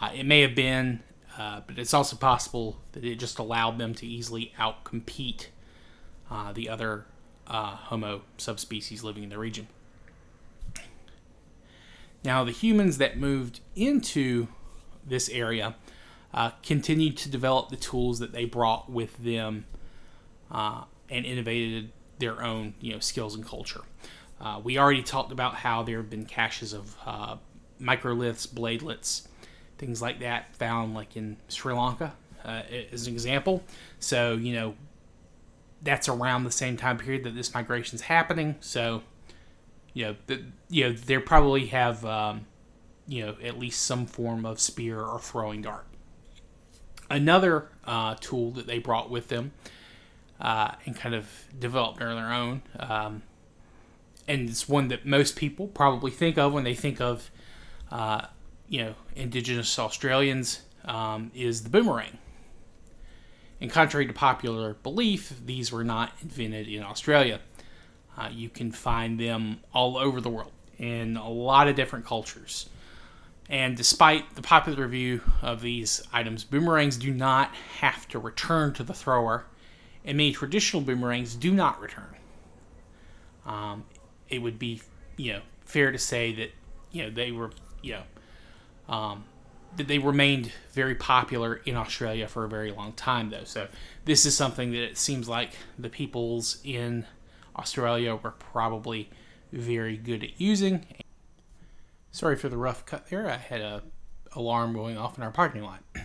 Uh, 0.00 0.10
it 0.14 0.24
may 0.24 0.40
have 0.40 0.54
been, 0.54 1.00
uh, 1.38 1.60
but 1.66 1.78
it's 1.78 1.94
also 1.94 2.16
possible 2.16 2.78
that 2.92 3.04
it 3.04 3.16
just 3.16 3.38
allowed 3.38 3.78
them 3.78 3.94
to 3.94 4.06
easily 4.06 4.52
outcompete 4.58 5.46
uh, 6.30 6.52
the 6.52 6.68
other 6.68 7.06
uh, 7.46 7.76
Homo 7.76 8.22
subspecies 8.38 9.02
living 9.02 9.22
in 9.22 9.28
the 9.28 9.38
region. 9.38 9.68
Now, 12.24 12.44
the 12.44 12.52
humans 12.52 12.98
that 12.98 13.18
moved 13.18 13.60
into 13.74 14.48
this 15.04 15.28
area 15.28 15.74
uh, 16.32 16.50
continued 16.62 17.16
to 17.18 17.28
develop 17.28 17.68
the 17.68 17.76
tools 17.76 18.18
that 18.20 18.32
they 18.32 18.44
brought 18.44 18.90
with 18.90 19.16
them 19.18 19.66
uh, 20.50 20.84
and 21.10 21.26
innovated 21.26 21.92
their 22.18 22.42
own 22.42 22.74
you 22.80 22.92
know 22.92 23.00
skills 23.00 23.34
and 23.34 23.44
culture. 23.44 23.82
Uh, 24.42 24.60
we 24.62 24.78
already 24.78 25.02
talked 25.02 25.32
about 25.32 25.54
how 25.54 25.82
there 25.82 25.98
have 25.98 26.10
been 26.10 26.26
caches 26.26 26.72
of 26.72 26.96
uh, 27.06 27.36
microliths, 27.80 28.46
bladelets, 28.46 29.28
things 29.78 30.02
like 30.02 30.20
that 30.20 30.54
found 30.56 30.94
like 30.94 31.16
in 31.16 31.36
Sri 31.48 31.72
Lanka 31.72 32.12
uh, 32.44 32.62
as 32.92 33.06
an 33.06 33.12
example. 33.12 33.62
So 34.00 34.34
you 34.34 34.54
know 34.54 34.74
that's 35.82 36.08
around 36.08 36.44
the 36.44 36.50
same 36.50 36.76
time 36.76 36.98
period 36.98 37.24
that 37.24 37.34
this 37.34 37.54
migration 37.54 37.94
is 37.94 38.02
happening. 38.02 38.56
So 38.60 39.02
you 39.94 40.06
know 40.06 40.16
the, 40.26 40.42
you 40.68 40.84
know 40.88 40.92
they 40.92 41.18
probably 41.18 41.66
have 41.66 42.04
um, 42.04 42.46
you 43.06 43.24
know 43.24 43.36
at 43.42 43.58
least 43.58 43.82
some 43.82 44.06
form 44.06 44.44
of 44.44 44.58
spear 44.60 45.00
or 45.00 45.20
throwing 45.20 45.62
dart 45.62 45.86
another 47.12 47.68
uh, 47.84 48.16
tool 48.20 48.50
that 48.52 48.66
they 48.66 48.78
brought 48.78 49.10
with 49.10 49.28
them 49.28 49.52
uh, 50.40 50.72
and 50.86 50.96
kind 50.96 51.14
of 51.14 51.28
developed 51.58 52.00
on 52.00 52.16
their 52.16 52.32
own. 52.32 52.62
Um, 52.78 53.22
and 54.28 54.48
it's 54.48 54.68
one 54.68 54.88
that 54.88 55.04
most 55.04 55.36
people 55.36 55.66
probably 55.68 56.10
think 56.10 56.38
of 56.38 56.52
when 56.52 56.64
they 56.64 56.74
think 56.74 57.00
of, 57.00 57.30
uh, 57.90 58.26
you 58.68 58.84
know, 58.84 58.94
Indigenous 59.16 59.78
Australians 59.78 60.62
um, 60.84 61.30
is 61.34 61.62
the 61.62 61.70
boomerang. 61.70 62.18
And 63.60 63.70
contrary 63.70 64.06
to 64.06 64.12
popular 64.12 64.74
belief, 64.74 65.32
these 65.44 65.70
were 65.70 65.84
not 65.84 66.12
invented 66.20 66.68
in 66.68 66.82
Australia. 66.82 67.40
Uh, 68.16 68.28
you 68.32 68.48
can 68.48 68.72
find 68.72 69.18
them 69.18 69.60
all 69.72 69.96
over 69.96 70.20
the 70.20 70.30
world 70.30 70.52
in 70.78 71.16
a 71.16 71.28
lot 71.28 71.68
of 71.68 71.76
different 71.76 72.04
cultures. 72.04 72.68
And 73.48 73.76
despite 73.76 74.34
the 74.34 74.42
popular 74.42 74.86
view 74.88 75.20
of 75.42 75.60
these 75.60 76.02
items, 76.12 76.42
boomerangs 76.42 76.96
do 76.96 77.12
not 77.12 77.54
have 77.80 78.08
to 78.08 78.18
return 78.18 78.72
to 78.74 78.82
the 78.82 78.94
thrower, 78.94 79.44
and 80.04 80.16
many 80.16 80.32
traditional 80.32 80.82
boomerangs 80.82 81.34
do 81.34 81.52
not 81.52 81.80
return. 81.80 82.16
Um, 83.46 83.84
it 84.32 84.40
would 84.40 84.58
be, 84.58 84.82
you 85.16 85.34
know, 85.34 85.40
fair 85.64 85.92
to 85.92 85.98
say 85.98 86.32
that, 86.34 86.50
you 86.90 87.04
know, 87.04 87.10
they 87.10 87.30
were, 87.30 87.50
you 87.82 87.94
know, 87.94 88.94
um, 88.94 89.24
that 89.76 89.88
they 89.88 89.98
remained 89.98 90.52
very 90.72 90.94
popular 90.94 91.56
in 91.64 91.76
Australia 91.76 92.26
for 92.26 92.44
a 92.44 92.48
very 92.48 92.72
long 92.72 92.92
time, 92.92 93.30
though. 93.30 93.44
So 93.44 93.68
this 94.04 94.26
is 94.26 94.36
something 94.36 94.72
that 94.72 94.82
it 94.82 94.98
seems 94.98 95.28
like 95.28 95.52
the 95.78 95.88
peoples 95.88 96.58
in 96.64 97.06
Australia 97.56 98.16
were 98.16 98.32
probably 98.32 99.08
very 99.52 99.96
good 99.96 100.24
at 100.24 100.40
using 100.40 100.84
Sorry 102.12 102.36
for 102.36 102.50
the 102.50 102.58
rough 102.58 102.84
cut 102.84 103.08
there. 103.08 103.28
I 103.28 103.38
had 103.38 103.62
a 103.62 103.82
alarm 104.32 104.74
going 104.74 104.98
off 104.98 105.16
in 105.16 105.24
our 105.24 105.30
parking 105.30 105.62
lot. 105.62 105.82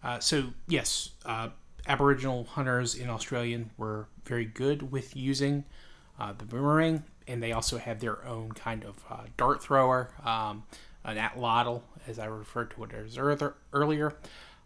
Uh, 0.00 0.20
so 0.20 0.44
yes, 0.68 1.10
uh, 1.26 1.48
Aboriginal 1.88 2.44
hunters 2.44 2.94
in 2.94 3.10
Australia 3.10 3.64
were 3.76 4.06
very 4.24 4.44
good 4.44 4.92
with 4.92 5.16
using 5.16 5.64
uh, 6.18 6.32
the 6.36 6.44
boomerang, 6.44 7.04
and 7.26 7.42
they 7.42 7.52
also 7.52 7.78
had 7.78 8.00
their 8.00 8.24
own 8.26 8.52
kind 8.52 8.84
of 8.84 9.04
uh, 9.10 9.24
dart 9.36 9.62
thrower, 9.62 10.10
um, 10.24 10.64
an 11.04 11.16
atlatl, 11.16 11.82
as 12.06 12.18
I 12.18 12.26
referred 12.26 12.70
to 12.72 12.84
it 12.84 12.90
as 12.92 13.18
earlier. 13.72 14.14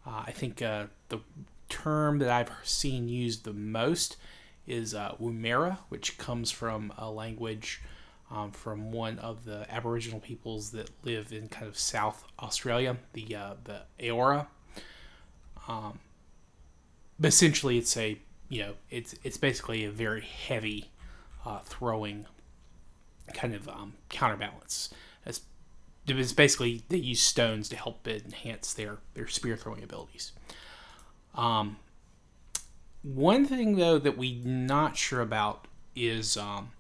Uh, 0.07 0.25
I 0.27 0.33
think 0.33 0.63
uh, 0.63 0.87
the 1.09 1.21
term 1.69 2.19
that 2.19 2.31
I've 2.31 2.51
seen 2.65 3.09
used 3.09 3.45
the 3.45 3.53
most 3.53 4.17
is 4.67 4.95
uh, 4.95 5.15
Woomera, 5.21 5.79
which 5.89 6.19
comes 6.19 6.51
from 6.51 6.93
a 6.97 7.11
language 7.11 7.83
um, 8.31 8.51
from 8.51 8.93
one 8.93 9.19
of 9.19 9.45
the 9.45 9.67
Aboriginal 9.71 10.21
peoples 10.21 10.71
that 10.71 10.91
live 11.05 11.33
in 11.33 11.49
kind 11.49 11.67
of 11.67 11.79
South 11.79 12.25
Australia, 12.39 12.97
the 13.13 13.37
uh, 13.37 13.55
the 13.65 13.83
Eora. 14.01 14.47
Um, 15.69 15.99
essentially, 17.23 17.79
it's 17.79 17.97
a 17.97 18.19
you 18.49 18.63
know 18.63 18.75
it's 18.91 19.15
it's 19.23 19.37
basically 19.37 19.85
a 19.85 19.91
very 19.91 20.23
heavy 20.23 20.91
uh, 21.45 21.61
throwing 21.61 22.27
kind 23.35 23.55
of 23.55 23.69
um, 23.69 23.95
counterbalance. 24.09 24.91
It's, 25.27 25.43
it's 26.07 26.33
basically 26.33 26.83
they 26.89 26.99
use 26.99 27.21
stones 27.21 27.69
to 27.71 27.77
help 27.77 28.07
enhance 28.07 28.73
their 28.73 28.99
their 29.15 29.29
spear 29.29 29.57
throwing 29.57 29.83
abilities. 29.83 30.33
Um, 31.35 31.77
one 33.03 33.47
thing 33.47 33.77
though 33.77 33.99
that 33.99 34.17
we're 34.17 34.45
not 34.45 34.97
sure 34.97 35.21
about 35.21 35.67
is 35.95 36.37
um, 36.37 36.71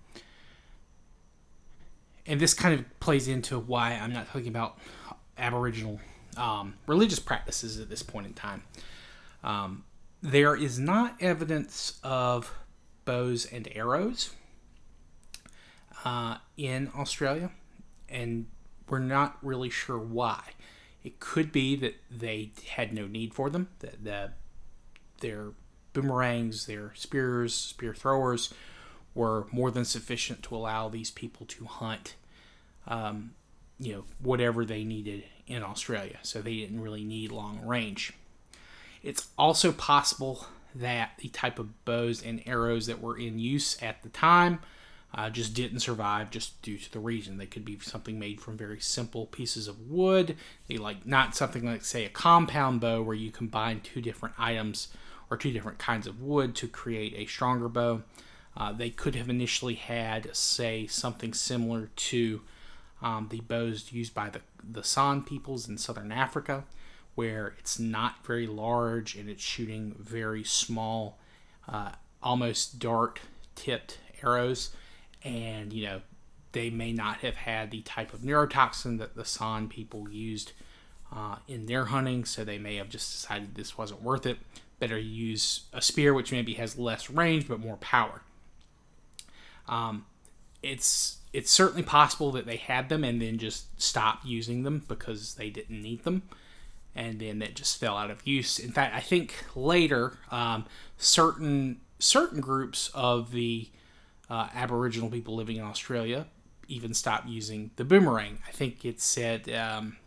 and 2.26 2.40
this 2.40 2.54
kind 2.54 2.78
of 2.78 3.00
plays 3.00 3.28
into 3.28 3.58
why 3.58 3.92
I'm 3.92 4.12
not 4.12 4.28
talking 4.28 4.48
about 4.48 4.78
Aboriginal 5.38 6.00
um, 6.36 6.74
religious 6.86 7.18
practices 7.18 7.78
at 7.80 7.88
this 7.88 8.02
point 8.02 8.26
in 8.26 8.34
time. 8.34 8.62
Um, 9.44 9.84
there 10.22 10.54
is 10.54 10.78
not 10.78 11.20
evidence 11.20 11.98
of 12.04 12.54
bows 13.04 13.44
and 13.46 13.68
arrows 13.74 14.30
uh, 16.04 16.38
in 16.56 16.90
Australia, 16.96 17.50
and 18.08 18.46
we're 18.88 18.98
not 18.98 19.38
really 19.42 19.70
sure 19.70 19.98
why. 19.98 20.42
It 21.04 21.18
could 21.20 21.50
be 21.50 21.76
that 21.76 21.96
they 22.10 22.52
had 22.72 22.92
no 22.92 23.06
need 23.06 23.34
for 23.34 23.50
them, 23.50 23.68
that 23.80 24.04
the, 24.04 24.30
their 25.20 25.52
boomerangs, 25.92 26.66
their 26.66 26.92
spears, 26.94 27.54
spear 27.54 27.94
throwers 27.94 28.52
were 29.14 29.46
more 29.52 29.70
than 29.70 29.84
sufficient 29.84 30.42
to 30.44 30.56
allow 30.56 30.88
these 30.88 31.10
people 31.10 31.44
to 31.46 31.64
hunt, 31.64 32.14
um, 32.86 33.32
you 33.78 33.92
know, 33.92 34.04
whatever 34.20 34.64
they 34.64 34.84
needed 34.84 35.24
in 35.46 35.62
Australia. 35.62 36.18
So 36.22 36.40
they 36.40 36.56
didn't 36.56 36.80
really 36.80 37.04
need 37.04 37.32
long 37.32 37.60
range. 37.66 38.12
It's 39.02 39.28
also 39.36 39.72
possible 39.72 40.46
that 40.74 41.12
the 41.18 41.28
type 41.28 41.58
of 41.58 41.84
bows 41.84 42.22
and 42.22 42.42
arrows 42.46 42.86
that 42.86 43.02
were 43.02 43.18
in 43.18 43.38
use 43.38 43.76
at 43.82 44.02
the 44.02 44.08
time 44.08 44.60
uh, 45.14 45.28
just 45.30 45.54
didn't 45.54 45.80
survive 45.80 46.30
just 46.30 46.60
due 46.62 46.78
to 46.78 46.90
the 46.92 46.98
reason. 46.98 47.36
They 47.36 47.46
could 47.46 47.64
be 47.64 47.78
something 47.80 48.18
made 48.18 48.40
from 48.40 48.56
very 48.56 48.80
simple 48.80 49.26
pieces 49.26 49.68
of 49.68 49.90
wood. 49.90 50.36
They 50.68 50.78
like 50.78 51.06
not 51.06 51.36
something 51.36 51.66
like 51.66 51.84
say 51.84 52.04
a 52.04 52.08
compound 52.08 52.80
bow 52.80 53.02
where 53.02 53.16
you 53.16 53.30
combine 53.30 53.80
two 53.80 54.00
different 54.00 54.34
items 54.38 54.88
or 55.30 55.36
two 55.36 55.52
different 55.52 55.78
kinds 55.78 56.06
of 56.06 56.20
wood 56.20 56.54
to 56.56 56.68
create 56.68 57.14
a 57.16 57.26
stronger 57.26 57.68
bow. 57.68 58.02
Uh, 58.56 58.72
they 58.72 58.90
could 58.90 59.14
have 59.14 59.30
initially 59.30 59.74
had, 59.74 60.34
say, 60.36 60.86
something 60.86 61.32
similar 61.32 61.88
to 61.96 62.42
um, 63.00 63.28
the 63.30 63.40
bows 63.40 63.92
used 63.92 64.14
by 64.14 64.28
the, 64.28 64.40
the 64.62 64.84
San 64.84 65.22
peoples 65.22 65.68
in 65.68 65.78
southern 65.78 66.12
Africa, 66.12 66.64
where 67.14 67.54
it's 67.58 67.78
not 67.78 68.24
very 68.26 68.46
large 68.46 69.14
and 69.16 69.28
it's 69.28 69.42
shooting 69.42 69.94
very 69.98 70.44
small, 70.44 71.18
uh, 71.66 71.92
almost 72.22 72.78
dart 72.78 73.20
tipped 73.54 73.98
arrows, 74.22 74.70
and 75.24 75.72
you 75.72 75.84
know 75.84 76.00
they 76.52 76.70
may 76.70 76.92
not 76.92 77.18
have 77.18 77.36
had 77.36 77.70
the 77.70 77.80
type 77.82 78.12
of 78.12 78.20
neurotoxin 78.20 78.98
that 78.98 79.16
the 79.16 79.24
San 79.24 79.68
people 79.68 80.08
used 80.10 80.52
uh, 81.14 81.36
in 81.48 81.66
their 81.66 81.86
hunting, 81.86 82.24
so 82.24 82.44
they 82.44 82.58
may 82.58 82.76
have 82.76 82.88
just 82.88 83.12
decided 83.12 83.54
this 83.54 83.76
wasn't 83.76 84.02
worth 84.02 84.26
it. 84.26 84.38
Better 84.78 84.98
use 84.98 85.62
a 85.72 85.82
spear, 85.82 86.12
which 86.14 86.32
maybe 86.32 86.54
has 86.54 86.78
less 86.78 87.10
range 87.10 87.48
but 87.48 87.60
more 87.60 87.76
power. 87.76 88.22
Um, 89.68 90.06
it's 90.62 91.18
it's 91.32 91.50
certainly 91.50 91.82
possible 91.82 92.30
that 92.32 92.46
they 92.46 92.56
had 92.56 92.88
them 92.88 93.04
and 93.04 93.20
then 93.20 93.38
just 93.38 93.80
stopped 93.80 94.26
using 94.26 94.64
them 94.64 94.84
because 94.86 95.34
they 95.34 95.50
didn't 95.50 95.80
need 95.80 96.04
them, 96.04 96.22
and 96.94 97.20
then 97.20 97.38
that 97.38 97.54
just 97.54 97.78
fell 97.78 97.96
out 97.96 98.10
of 98.10 98.26
use. 98.26 98.58
In 98.58 98.72
fact, 98.72 98.94
I 98.94 99.00
think 99.00 99.44
later 99.54 100.18
um, 100.30 100.66
certain 100.98 101.80
certain 101.98 102.40
groups 102.40 102.90
of 102.94 103.32
the 103.32 103.68
uh, 104.32 104.48
Aboriginal 104.54 105.10
people 105.10 105.34
living 105.34 105.58
in 105.58 105.62
Australia 105.62 106.24
even 106.66 106.94
stopped 106.94 107.28
using 107.28 107.70
the 107.76 107.84
boomerang. 107.84 108.38
I 108.48 108.50
think 108.50 108.82
it 108.82 108.98
said, 108.98 109.50
um, 109.50 109.98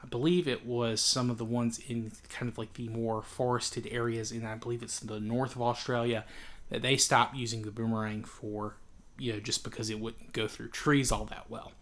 I 0.00 0.06
believe 0.06 0.46
it 0.46 0.64
was 0.64 1.00
some 1.00 1.30
of 1.30 1.38
the 1.38 1.44
ones 1.44 1.80
in 1.88 2.12
kind 2.28 2.48
of 2.48 2.58
like 2.58 2.74
the 2.74 2.86
more 2.88 3.22
forested 3.22 3.88
areas, 3.90 4.30
and 4.30 4.46
I 4.46 4.54
believe 4.54 4.84
it's 4.84 5.00
the 5.00 5.18
north 5.18 5.56
of 5.56 5.62
Australia, 5.62 6.24
that 6.70 6.82
they 6.82 6.96
stopped 6.96 7.34
using 7.34 7.62
the 7.62 7.72
boomerang 7.72 8.22
for, 8.22 8.76
you 9.18 9.32
know, 9.32 9.40
just 9.40 9.64
because 9.64 9.90
it 9.90 9.98
wouldn't 9.98 10.32
go 10.32 10.46
through 10.46 10.68
trees 10.68 11.10
all 11.10 11.24
that 11.24 11.46
well. 11.48 11.72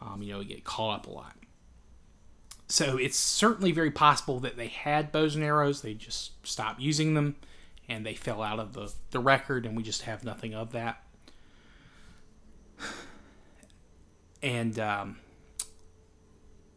Um, 0.00 0.22
you 0.22 0.32
know, 0.32 0.40
it 0.40 0.48
get 0.48 0.62
caught 0.62 1.00
up 1.00 1.06
a 1.08 1.10
lot. 1.10 1.34
So 2.68 2.98
it's 2.98 3.18
certainly 3.18 3.72
very 3.72 3.90
possible 3.90 4.38
that 4.40 4.56
they 4.56 4.68
had 4.68 5.10
bows 5.10 5.34
and 5.34 5.42
arrows, 5.42 5.82
they 5.82 5.94
just 5.94 6.46
stopped 6.46 6.80
using 6.80 7.14
them, 7.14 7.34
and 7.88 8.04
they 8.04 8.14
fell 8.14 8.42
out 8.42 8.58
of 8.58 8.74
the, 8.74 8.92
the 9.10 9.20
record, 9.20 9.66
and 9.66 9.76
we 9.76 9.82
just 9.82 10.02
have 10.02 10.24
nothing 10.24 10.54
of 10.54 10.72
that. 10.72 11.02
and 14.42 14.78
um, 14.78 15.16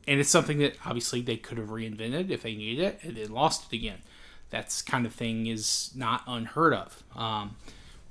and 0.07 0.19
it's 0.19 0.29
something 0.29 0.59
that 0.59 0.75
obviously 0.85 1.21
they 1.21 1.37
could 1.37 1.57
have 1.57 1.69
reinvented 1.69 2.29
if 2.29 2.41
they 2.41 2.55
needed 2.55 2.83
it 2.83 2.99
and 3.03 3.17
then 3.17 3.31
lost 3.31 3.71
it 3.71 3.75
again. 3.75 3.99
That's 4.49 4.81
kind 4.81 5.05
of 5.05 5.13
thing 5.13 5.47
is 5.47 5.91
not 5.95 6.23
unheard 6.27 6.73
of. 6.73 7.03
Um, 7.15 7.55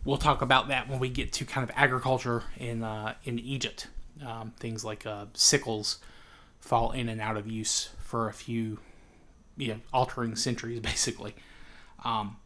we'll 0.04 0.16
talk 0.16 0.40
about 0.40 0.69
that 0.69 0.88
when 0.88 0.99
we 0.99 1.09
get 1.09 1.33
to 1.35 1.45
kind 1.45 1.69
of 1.69 1.75
agriculture 1.76 2.45
in 2.57 2.83
uh, 2.83 3.14
in 3.25 3.38
Egypt. 3.38 3.88
Um, 4.25 4.52
things 4.59 4.85
like 4.85 5.07
uh, 5.07 5.26
sickles 5.33 5.99
fall 6.61 6.92
in 6.92 7.09
and 7.09 7.21
out 7.21 7.38
of 7.38 7.47
use 7.47 7.90
for 7.99 8.28
a 8.28 8.33
few, 8.33 8.78
you 9.57 9.69
know, 9.69 9.80
altering 9.92 10.37
centuries 10.37 10.80
basically. 10.80 11.35
Um, 12.04 12.37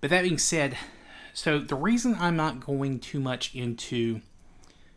but 0.00 0.10
that 0.10 0.22
being 0.22 0.38
said, 0.38 0.76
so 1.32 1.58
the 1.58 1.74
reason 1.74 2.16
I'm 2.18 2.36
not 2.36 2.64
going 2.64 2.98
too 3.00 3.20
much 3.20 3.54
into 3.54 4.20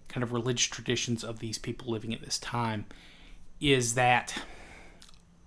kind 0.07 0.23
of 0.23 0.33
religious 0.33 0.67
traditions 0.67 1.23
of 1.23 1.39
these 1.39 1.57
people 1.57 1.91
living 1.91 2.13
at 2.13 2.21
this 2.21 2.37
time 2.37 2.85
is 3.59 3.93
that 3.93 4.33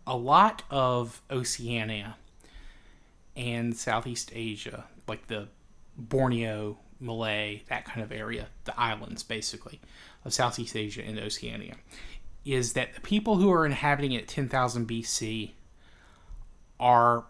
a 0.06 0.16
lot 0.16 0.62
of 0.70 1.20
Oceania 1.30 2.16
and 3.36 3.76
Southeast 3.76 4.30
Asia, 4.34 4.84
like 5.06 5.26
the 5.26 5.48
Borneo, 5.96 6.78
Malay, 7.00 7.62
that 7.68 7.84
kind 7.84 8.02
of 8.02 8.12
area, 8.12 8.48
the 8.64 8.78
islands 8.78 9.22
basically 9.22 9.80
of 10.24 10.32
Southeast 10.32 10.76
Asia 10.76 11.02
and 11.04 11.18
Oceania, 11.18 11.76
is 12.44 12.74
that 12.74 12.94
the 12.94 13.00
people 13.00 13.36
who 13.36 13.50
are 13.50 13.66
inhabiting 13.66 14.12
it 14.12 14.22
at 14.22 14.28
10,000 14.28 14.86
BC 14.86 15.52
are 16.78 17.24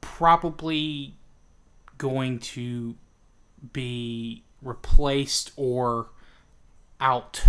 probably 0.00 1.14
going 1.98 2.38
to 2.38 2.94
be 3.72 4.44
replaced 4.62 5.52
or 5.56 6.08
out 7.00 7.42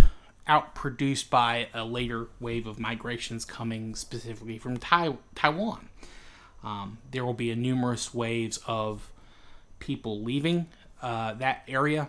outproduced 0.48 1.28
by 1.28 1.68
a 1.74 1.84
later 1.84 2.28
wave 2.40 2.66
of 2.66 2.78
migrations 2.78 3.44
coming 3.44 3.94
specifically 3.94 4.58
from 4.58 4.78
tai- 4.78 5.18
Taiwan. 5.34 5.90
Um, 6.64 6.98
there 7.10 7.24
will 7.24 7.34
be 7.34 7.50
a 7.50 7.56
numerous 7.56 8.14
waves 8.14 8.58
of 8.66 9.12
people 9.78 10.22
leaving 10.22 10.66
uh, 11.02 11.34
that 11.34 11.64
area, 11.68 12.08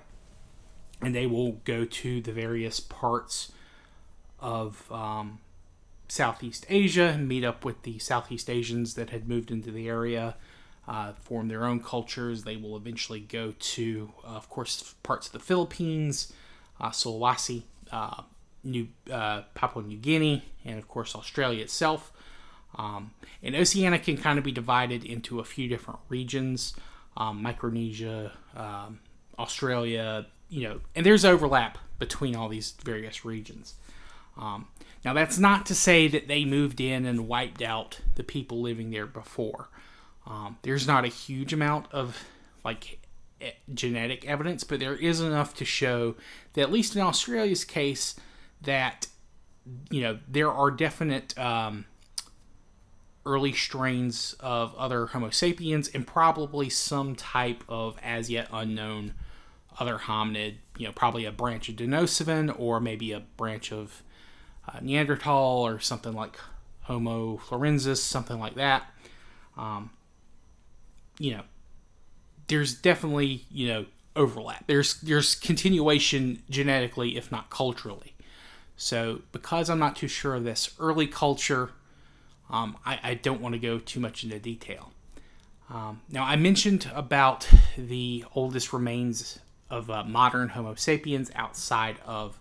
and 1.02 1.14
they 1.14 1.28
will 1.28 1.54
go 1.66 1.84
to 1.84 2.22
the 2.22 2.32
various 2.32 2.80
parts 2.80 3.52
of 4.40 4.90
um, 4.90 5.40
Southeast 6.08 6.66
Asia 6.70 7.10
and 7.10 7.28
meet 7.28 7.44
up 7.44 7.66
with 7.66 7.84
the 7.84 8.00
Southeast 8.00 8.50
Asians 8.50 8.94
that 8.96 9.10
had 9.10 9.28
moved 9.28 9.52
into 9.52 9.70
the 9.70 9.88
area. 9.88 10.36
Uh, 10.90 11.14
form 11.22 11.50
their 11.50 11.66
own 11.66 11.80
cultures. 11.80 12.46
They 12.46 12.58
will 12.58 12.76
eventually 12.76 13.20
go 13.20 13.54
to, 13.60 14.12
uh, 14.26 14.30
of 14.30 14.50
course, 14.50 14.96
parts 15.04 15.28
of 15.28 15.34
the 15.34 15.40
Philippines, 15.40 16.34
uh, 16.82 16.90
Sulawesi, 16.90 17.62
uh, 17.92 18.24
New 18.64 18.88
uh, 19.12 19.44
Papua 19.54 19.86
New 19.86 20.00
Guinea, 20.00 20.44
and 20.66 20.80
of 20.80 20.88
course 20.88 21.14
Australia 21.16 21.62
itself. 21.62 22.12
Um, 22.76 23.12
and 23.44 23.56
Oceania 23.56 24.00
can 24.00 24.18
kind 24.18 24.40
of 24.40 24.44
be 24.44 24.52
divided 24.52 25.06
into 25.06 25.40
a 25.40 25.44
few 25.44 25.68
different 25.68 26.00
regions: 26.10 26.74
um, 27.16 27.44
Micronesia, 27.44 28.32
um, 28.56 29.00
Australia, 29.38 30.26
you 30.50 30.68
know, 30.68 30.82
and 30.96 31.06
there's 31.06 31.24
overlap 31.24 31.78
between 32.00 32.36
all 32.36 32.50
these 32.50 32.72
various 32.84 33.24
regions. 33.24 33.76
Um, 34.40 34.70
now, 35.06 35.14
that's 35.14 35.38
not 35.38 35.68
to 35.68 35.76
say 35.76 36.08
that 36.08 36.28
they 36.28 36.46
moved 36.46 36.82
in 36.82 37.06
and 37.06 37.28
wiped 37.28 37.62
out 37.62 38.00
the 38.16 38.24
people 38.24 38.60
living 38.60 38.90
there 38.90 39.06
before. 39.06 39.70
Um, 40.30 40.58
there's 40.62 40.88
not 40.88 41.04
a 41.06 41.08
huge 41.08 41.52
amount 41.54 41.88
of 41.92 42.24
like 42.64 43.00
genetic 43.74 44.26
evidence, 44.26 44.64
but 44.64 44.80
there 44.80 44.96
is 44.96 45.20
enough 45.22 45.56
to 45.56 45.66
show 45.66 46.16
that, 46.54 46.62
at 46.62 46.72
least 46.72 46.96
in 46.96 47.02
Australia's 47.02 47.66
case, 47.66 48.16
that 48.62 49.08
you 49.90 50.02
know 50.02 50.20
there 50.28 50.52
are 50.52 50.72
definite 50.72 51.38
um, 51.38 51.86
early 53.26 53.54
strains 53.54 54.36
of 54.40 54.76
other 54.76 55.08
Homo 55.08 55.30
sapiens 55.30 55.88
and 55.88 56.06
probably 56.06 56.70
some 56.70 57.16
type 57.16 57.64
of 57.68 57.98
as 58.04 58.30
yet 58.30 58.48
unknown 58.52 59.14
other 59.80 59.98
hominid. 59.98 60.56
You 60.78 60.88
know, 60.88 60.94
probably 60.94 61.26
a 61.26 61.32
branch 61.32 61.70
of 61.70 61.76
Denisovan 61.76 62.54
or 62.58 62.80
maybe 62.80 63.12
a 63.12 63.20
branch 63.20 63.72
of 63.72 64.04
uh, 64.68 64.80
Neanderthal 64.82 65.66
or 65.66 65.80
something 65.80 66.14
like 66.14 66.38
Homo 66.82 67.38
florensis, 67.38 67.98
something 67.98 68.40
like 68.40 68.56
that. 68.56 68.84
Um, 69.58 69.92
you 71.20 71.34
know, 71.34 71.44
there's 72.48 72.74
definitely 72.74 73.46
you 73.52 73.68
know 73.68 73.86
overlap. 74.16 74.66
There's 74.66 74.96
there's 75.02 75.36
continuation 75.36 76.42
genetically, 76.50 77.16
if 77.18 77.32
not 77.32 77.52
culturally. 77.52 78.16
So 78.76 79.22
because 79.32 79.70
I'm 79.70 79.80
not 79.80 79.96
too 79.96 80.08
sure 80.08 80.36
of 80.36 80.46
this 80.46 80.72
early 80.80 81.06
culture, 81.06 81.72
um, 82.50 82.78
I, 82.86 83.00
I, 83.04 83.14
don't 83.14 83.42
want 83.42 83.54
to 83.54 83.60
go 83.60 83.78
too 83.78 84.00
much 84.00 84.24
into 84.24 84.40
detail. 84.40 84.94
Um, 85.70 86.02
now 86.10 86.24
I 86.24 86.38
mentioned 86.38 86.90
about 86.96 87.48
the 87.78 88.24
oldest 88.34 88.72
remains 88.72 89.38
of 89.70 89.90
uh, 89.90 90.06
modern 90.06 90.50
Homo 90.50 90.76
sapiens 90.76 91.30
outside 91.36 91.98
of 92.06 92.40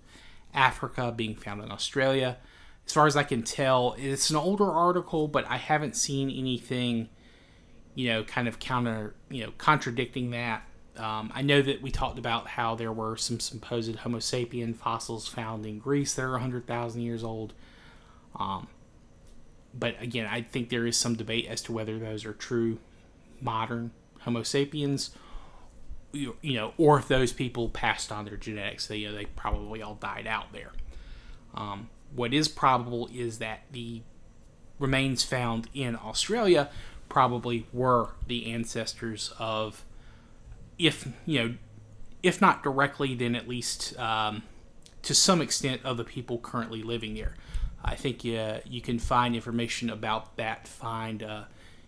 Africa 0.54 1.12
being 1.14 1.34
found 1.34 1.62
in 1.62 1.72
Australia. 1.72 2.38
As 2.86 2.92
far 2.92 3.06
as 3.06 3.16
I 3.16 3.24
can 3.24 3.42
tell, 3.42 3.96
it's 3.98 4.30
an 4.30 4.36
older 4.36 4.70
article, 4.70 5.28
but 5.28 5.44
I 5.46 5.56
haven't 5.56 5.96
seen 5.96 6.30
anything 6.30 7.08
you 7.98 8.06
know, 8.10 8.22
kind 8.22 8.46
of 8.46 8.60
counter, 8.60 9.12
you 9.28 9.42
know, 9.42 9.52
contradicting 9.58 10.30
that. 10.30 10.62
Um, 10.96 11.32
I 11.34 11.42
know 11.42 11.60
that 11.60 11.82
we 11.82 11.90
talked 11.90 12.16
about 12.16 12.46
how 12.46 12.76
there 12.76 12.92
were 12.92 13.16
some 13.16 13.40
supposed 13.40 13.96
Homo 13.96 14.18
sapien 14.18 14.76
fossils 14.76 15.26
found 15.26 15.66
in 15.66 15.80
Greece 15.80 16.14
that 16.14 16.22
are 16.22 16.30
100,000 16.30 17.00
years 17.00 17.24
old. 17.24 17.54
Um, 18.38 18.68
but 19.74 20.00
again, 20.00 20.28
I 20.30 20.42
think 20.42 20.68
there 20.68 20.86
is 20.86 20.96
some 20.96 21.16
debate 21.16 21.48
as 21.48 21.60
to 21.62 21.72
whether 21.72 21.98
those 21.98 22.24
are 22.24 22.32
true 22.32 22.78
modern 23.40 23.90
Homo 24.20 24.44
sapiens, 24.44 25.10
you, 26.12 26.36
you 26.40 26.54
know, 26.54 26.74
or 26.78 27.00
if 27.00 27.08
those 27.08 27.32
people 27.32 27.68
passed 27.68 28.12
on 28.12 28.26
their 28.26 28.36
genetics. 28.36 28.86
They, 28.86 28.98
you 28.98 29.08
know, 29.08 29.16
they 29.16 29.24
probably 29.24 29.82
all 29.82 29.96
died 29.96 30.28
out 30.28 30.52
there. 30.52 30.70
Um, 31.52 31.90
what 32.14 32.32
is 32.32 32.46
probable 32.46 33.10
is 33.12 33.40
that 33.40 33.62
the 33.72 34.02
remains 34.78 35.24
found 35.24 35.68
in 35.74 35.96
Australia 35.96 36.70
probably 37.08 37.66
were 37.72 38.10
the 38.26 38.52
ancestors 38.52 39.32
of, 39.38 39.84
if 40.78 41.08
you 41.26 41.38
know, 41.38 41.54
if 42.22 42.40
not 42.40 42.62
directly, 42.62 43.14
then 43.14 43.34
at 43.34 43.48
least 43.48 43.98
um, 43.98 44.42
to 45.02 45.14
some 45.14 45.40
extent 45.40 45.80
of 45.84 45.96
the 45.96 46.04
people 46.04 46.38
currently 46.38 46.82
living 46.82 47.14
there. 47.14 47.34
I 47.84 47.94
think 47.94 48.24
uh, 48.26 48.58
you 48.64 48.80
can 48.80 48.98
find 48.98 49.34
information 49.34 49.88
about 49.88 50.36
that. 50.36 50.66
Find 50.66 51.22
uh, 51.22 51.44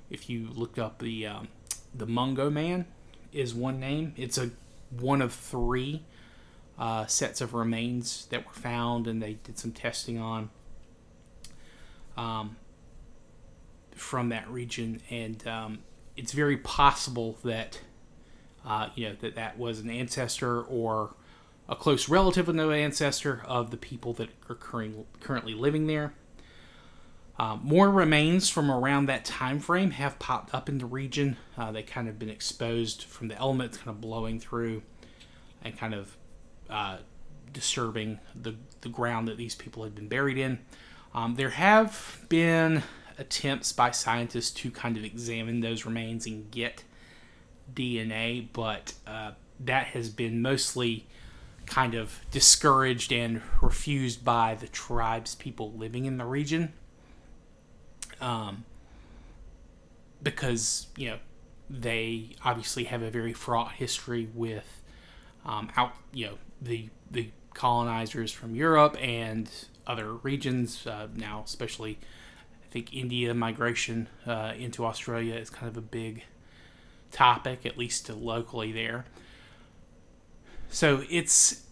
if 0.09 0.31
you 0.31 0.49
look 0.53 0.79
up 0.79 1.01
the 1.01 1.27
um, 1.27 1.49
the 1.95 2.07
Mungo 2.07 2.49
Man 2.49 2.87
is 3.33 3.55
one 3.55 3.81
name. 3.81 4.15
It's 4.17 4.39
a 4.39 4.51
one 4.91 5.21
of 5.23 5.33
three 5.33 6.05
uh, 6.79 7.07
sets 7.07 7.41
of 7.41 7.55
remains 7.55 8.27
that 8.27 8.47
were 8.47 8.53
found, 8.53 9.07
and 9.07 9.23
they 9.23 9.35
did 9.35 9.59
some 9.59 9.73
testing 9.73 10.19
on. 10.19 10.51
Um, 12.17 12.57
from 13.95 14.29
that 14.31 14.49
region, 14.51 15.01
and 15.11 15.47
um, 15.47 15.79
it's 16.17 16.33
very 16.33 16.57
possible 16.57 17.39
that 17.45 17.81
uh, 18.65 18.89
you 18.95 19.09
know, 19.09 19.17
that 19.21 19.35
that 19.37 19.59
was 19.59 19.81
an 19.81 19.91
ancestor 19.91 20.63
or 20.63 21.15
a 21.69 21.77
close 21.77 22.09
relative 22.09 22.49
of 22.49 22.55
no 22.55 22.71
ancestor 22.71 23.43
of 23.47 23.71
the 23.71 23.77
people 23.77 24.13
that 24.15 24.29
are 24.49 24.55
currently 24.55 25.55
living 25.55 25.87
there. 25.87 26.13
Uh, 27.39 27.57
more 27.63 27.91
remains 27.91 28.51
from 28.51 28.71
around 28.71 29.07
that 29.07 29.25
time 29.25 29.59
frame 29.59 29.93
have 29.93 30.19
popped 30.19 30.55
up 30.55 30.69
in 30.69 30.77
the 30.77 30.85
region. 30.85 31.39
Uh, 31.57 31.73
they 31.73 31.83
kind 31.83 32.07
of 32.07 32.19
been 32.19 32.29
exposed 32.29 33.05
from 33.05 33.29
the 33.29 33.39
elements 33.39 33.79
kind 33.79 33.89
of 33.89 34.01
blowing 34.01 34.39
through 34.39 34.83
and 35.65 35.79
kind 35.79 35.95
of 35.95 36.17
uh, 36.69 36.99
disturbing 37.51 38.19
the, 38.35 38.55
the 38.83 38.91
ground 38.91 39.27
that 39.27 39.39
these 39.39 39.55
people 39.55 39.85
had 39.85 39.95
been 39.95 40.09
buried 40.09 40.37
in. 40.37 40.59
Um, 41.15 41.37
there 41.37 41.51
have 41.51 42.27
been 42.29 42.83
attempts 43.21 43.73
by 43.73 43.91
scientists 43.91 44.51
to 44.51 44.71
kind 44.71 44.97
of 44.97 45.05
examine 45.05 45.61
those 45.61 45.85
remains 45.85 46.27
and 46.27 46.51
get 46.51 46.83
DNA, 47.73 48.49
but 48.53 48.95
uh, 49.07 49.33
that 49.61 49.89
has 49.89 50.09
been 50.09 50.43
mostly 50.43 51.07
kind 51.67 51.95
of 51.95 52.19
discouraged 52.31 53.13
and 53.13 53.43
refused 53.61 54.25
by 54.25 54.57
the 54.57 54.67
tribes 54.67 55.35
people 55.35 55.73
living 55.73 56.07
in 56.07 56.17
the 56.17 56.25
region. 56.25 56.73
Um, 58.21 58.65
because, 60.23 60.89
you 60.97 61.11
know, 61.11 61.19
they 61.69 62.31
obviously 62.45 62.85
have 62.85 63.03
a 63.03 63.11
very 63.11 63.33
fraught 63.33 63.73
history 63.73 64.29
with 64.35 64.83
um, 65.45 65.71
out, 65.77 65.93
you 66.13 66.27
know, 66.27 66.39
the 66.61 66.89
the 67.11 67.31
colonizers 67.55 68.33
from 68.33 68.55
Europe 68.55 68.97
and 69.01 69.51
other 69.87 70.15
regions. 70.15 70.87
Uh, 70.87 71.09
now, 71.15 71.43
especially, 71.45 71.99
I 72.71 72.73
think 72.73 72.95
India 72.95 73.35
migration 73.35 74.09
uh, 74.25 74.53
into 74.57 74.87
Australia 74.87 75.35
is 75.35 75.51
kind 75.51 75.69
of 75.69 75.77
a 75.77 75.81
big 75.81 76.23
topic, 77.11 77.67
at 77.67 77.77
least 77.77 78.09
locally 78.09 78.71
there. 78.71 79.07
So 80.69 81.03
it's, 81.11 81.65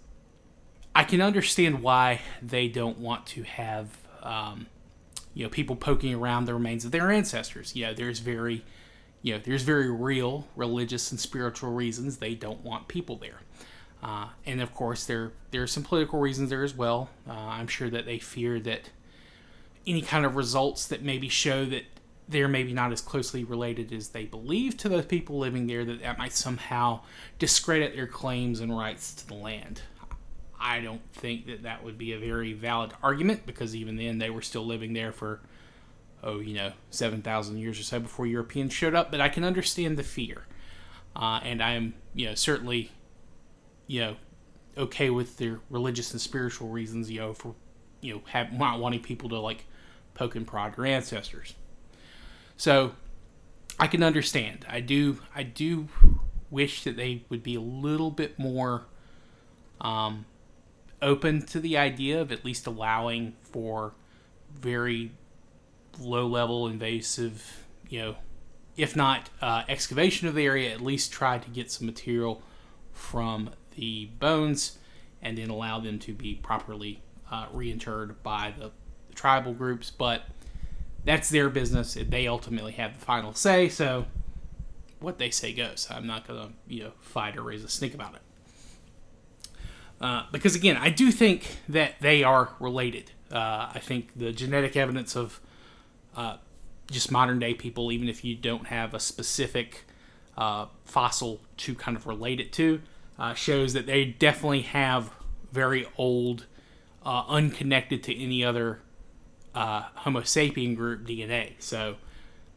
I 0.96 1.04
can 1.04 1.20
understand 1.20 1.84
why 1.84 2.22
they 2.42 2.66
don't 2.66 2.98
want 2.98 3.26
to 3.26 3.44
have, 3.44 3.96
um, 4.24 4.66
you 5.34 5.44
know, 5.44 5.50
people 5.50 5.76
poking 5.76 6.14
around 6.14 6.46
the 6.46 6.54
remains 6.54 6.84
of 6.84 6.90
their 6.90 7.12
ancestors. 7.12 7.76
You 7.76 7.87
know, 7.87 7.94
there's 7.94 8.18
very, 8.18 8.64
you 9.22 9.34
know, 9.34 9.40
there's 9.44 9.62
very 9.62 9.88
real 9.88 10.48
religious 10.56 11.12
and 11.12 11.20
spiritual 11.20 11.70
reasons 11.70 12.16
they 12.16 12.34
don't 12.34 12.64
want 12.64 12.88
people 12.88 13.14
there. 13.14 13.38
Uh, 14.02 14.30
and 14.46 14.61
of 14.61 14.74
course, 14.74 15.06
there 15.06 15.30
there 15.52 15.62
are 15.62 15.68
some 15.68 15.84
political 15.84 16.18
reasons 16.18 16.50
there 16.50 16.64
as 16.64 16.74
well. 16.74 17.08
Uh, 17.28 17.34
I'm 17.34 17.68
sure 17.68 17.88
that 17.90 18.04
they 18.04 18.18
fear 18.18 18.58
that 18.61 18.90
any 19.88 20.03
kind 20.03 20.24
of 20.24 20.37
results 20.37 20.87
that 20.87 21.03
maybe 21.03 21.29
show 21.29 21.64
that 21.66 21.85
they're 22.29 22.48
maybe 22.48 22.74
not 22.74 22.92
as 22.92 23.01
closely 23.01 23.42
related 23.42 23.92
as 23.92 24.11
they 24.11 24.24
believe 24.24 24.77
to 24.77 24.88
the 24.88 25.03
people 25.03 25.38
living 25.38 25.66
there, 25.66 25.85
that 25.85 26.03
that 26.03 26.18
might 26.18 26.33
somehow 26.33 27.01
discredit 27.38 27.96
their 27.96 28.07
claims 28.07 28.61
and 28.61 28.77
rights 28.77 29.14
to 29.14 29.27
the 29.27 29.35
land. 29.35 29.81
I 30.61 30.81
don't 30.81 31.01
think 31.12 31.46
that 31.46 31.62
that 31.62 31.85
would 31.85 31.96
be 31.96 32.12
a 32.12 32.18
very 32.18 32.53
valid 32.53 32.92
argument 33.03 33.46
because 33.46 33.74
even 33.74 33.96
then 33.96 34.18
they 34.18 34.29
were 34.29 34.42
still 34.42 34.66
living 34.66 34.92
there 34.92 35.12
for, 35.12 35.40
oh, 36.22 36.40
you 36.40 36.55
know, 36.55 36.72
7,000 36.90 37.57
years 37.57 37.81
or 37.81 37.85
so 37.85 38.01
before 38.01 38.27
Europeans 38.27 38.72
showed 38.72 38.94
up. 38.94 39.11
But 39.11 39.20
I 39.20 39.29
can 39.29 39.44
understand 39.44 39.96
the 39.96 40.03
fear. 40.03 40.44
Uh, 41.16 41.40
and 41.42 41.62
I 41.62 41.72
am, 41.72 41.94
you 42.12 42.27
know, 42.27 42.35
certainly 42.35 42.90
you 43.88 44.01
know, 44.01 44.16
okay 44.77 45.11
with 45.11 45.38
their 45.38 45.59
religious 45.70 46.12
and 46.12 46.20
spiritual 46.20 46.68
reasons, 46.68 47.11
you 47.11 47.18
know, 47.18 47.35
for 47.35 47.57
you 48.01 48.14
know, 48.14 48.22
have, 48.29 48.53
not 48.53 48.79
wanting 48.79 49.01
people 49.01 49.29
to 49.31 49.40
like 49.40 49.64
poke 50.18 50.35
and 50.35 50.46
prod 50.46 50.74
their 50.74 50.85
ancestors. 50.85 51.54
So 52.57 52.92
I 53.78 53.87
can 53.87 54.02
understand. 54.02 54.66
I 54.68 54.81
do. 54.81 55.20
I 55.35 55.44
do 55.44 55.88
wish 56.50 56.83
that 56.85 56.96
they 56.96 57.24
would 57.28 57.42
be 57.42 57.54
a 57.54 57.61
little 57.61 58.11
bit 58.11 58.38
more 58.38 58.87
um, 59.81 60.26
open 61.00 61.42
to 61.46 61.61
the 61.61 61.76
idea 61.76 62.20
of 62.20 62.33
at 62.33 62.44
least 62.44 62.66
allowing 62.66 63.37
for 63.42 63.92
very 64.52 65.12
low 66.00 66.26
level 66.26 66.66
invasive, 66.66 67.64
you 67.88 68.00
know, 68.00 68.16
if 68.76 68.96
not 68.96 69.31
uh, 69.40 69.62
excavation 69.68 70.26
of 70.26 70.35
the 70.35 70.44
area, 70.44 70.72
at 70.72 70.81
least 70.81 71.12
try 71.12 71.38
to 71.38 71.50
get 71.50 71.70
some 71.70 71.87
material 71.87 72.42
from 72.92 73.50
the 73.76 74.07
bones 74.18 74.78
and 75.22 75.38
then 75.38 75.50
allow 75.50 75.78
them 75.78 75.98
to 75.98 76.12
be 76.12 76.35
properly 76.35 77.02
uh, 77.31 77.46
reinterred 77.52 78.14
by 78.22 78.52
the 78.59 78.70
tribal 79.18 79.52
groups. 79.52 79.90
But 79.90 80.22
that's 81.04 81.28
their 81.28 81.50
business. 81.50 81.94
They 81.94 82.26
ultimately 82.26 82.72
have 82.72 82.98
the 82.98 83.04
final 83.04 83.35
say. 83.35 83.68
So 83.68 84.07
what 85.00 85.18
they 85.18 85.31
say 85.31 85.52
goes. 85.52 85.88
I'm 85.90 86.07
not 86.07 86.26
gonna 86.26 86.50
you 86.66 86.85
know 86.85 86.92
fight 87.00 87.37
or 87.37 87.42
raise 87.42 87.64
a 87.64 87.68
stink 87.68 87.94
about 87.94 88.14
it. 88.14 88.22
Uh, 90.00 90.24
because 90.31 90.54
again, 90.54 90.76
I 90.76 90.90
do 90.90 91.11
think 91.11 91.59
that 91.68 91.94
they 92.00 92.22
are 92.22 92.50
related. 92.61 93.11
Uh, 93.33 93.70
I 93.74 93.81
think 93.81 94.11
the 94.14 94.33
genetic 94.33 94.76
evidence 94.76 95.16
of 95.16 95.40
uh, 96.16 96.37
just 96.90 97.11
modern 97.11 97.38
day 97.38 97.54
people, 97.54 97.90
even 97.90 98.09
if 98.09 98.24
you 98.24 98.35
don't 98.35 98.68
have 98.68 98.94
a 98.94 99.00
specific 99.00 99.85
uh, 100.37 100.66
fossil 100.85 101.40
to 101.59 101.74
kind 101.74 101.96
of 101.96 102.07
relate 102.07 102.40
it 102.40 102.52
to, 102.54 102.81
uh, 103.18 103.35
shows 103.35 103.72
that 103.72 103.87
they 103.87 104.04
definitely 104.04 104.62
have 104.62 105.11
very 105.52 105.87
old, 105.96 106.46
uh, 107.04 107.24
unconnected 107.26 108.02
to 108.04 108.16
any 108.16 108.44
other 108.44 108.81
uh, 109.59 109.85
Homo 109.97 110.21
sapien 110.21 110.77
group 110.77 111.07
DNA. 111.07 111.53
So 111.59 111.97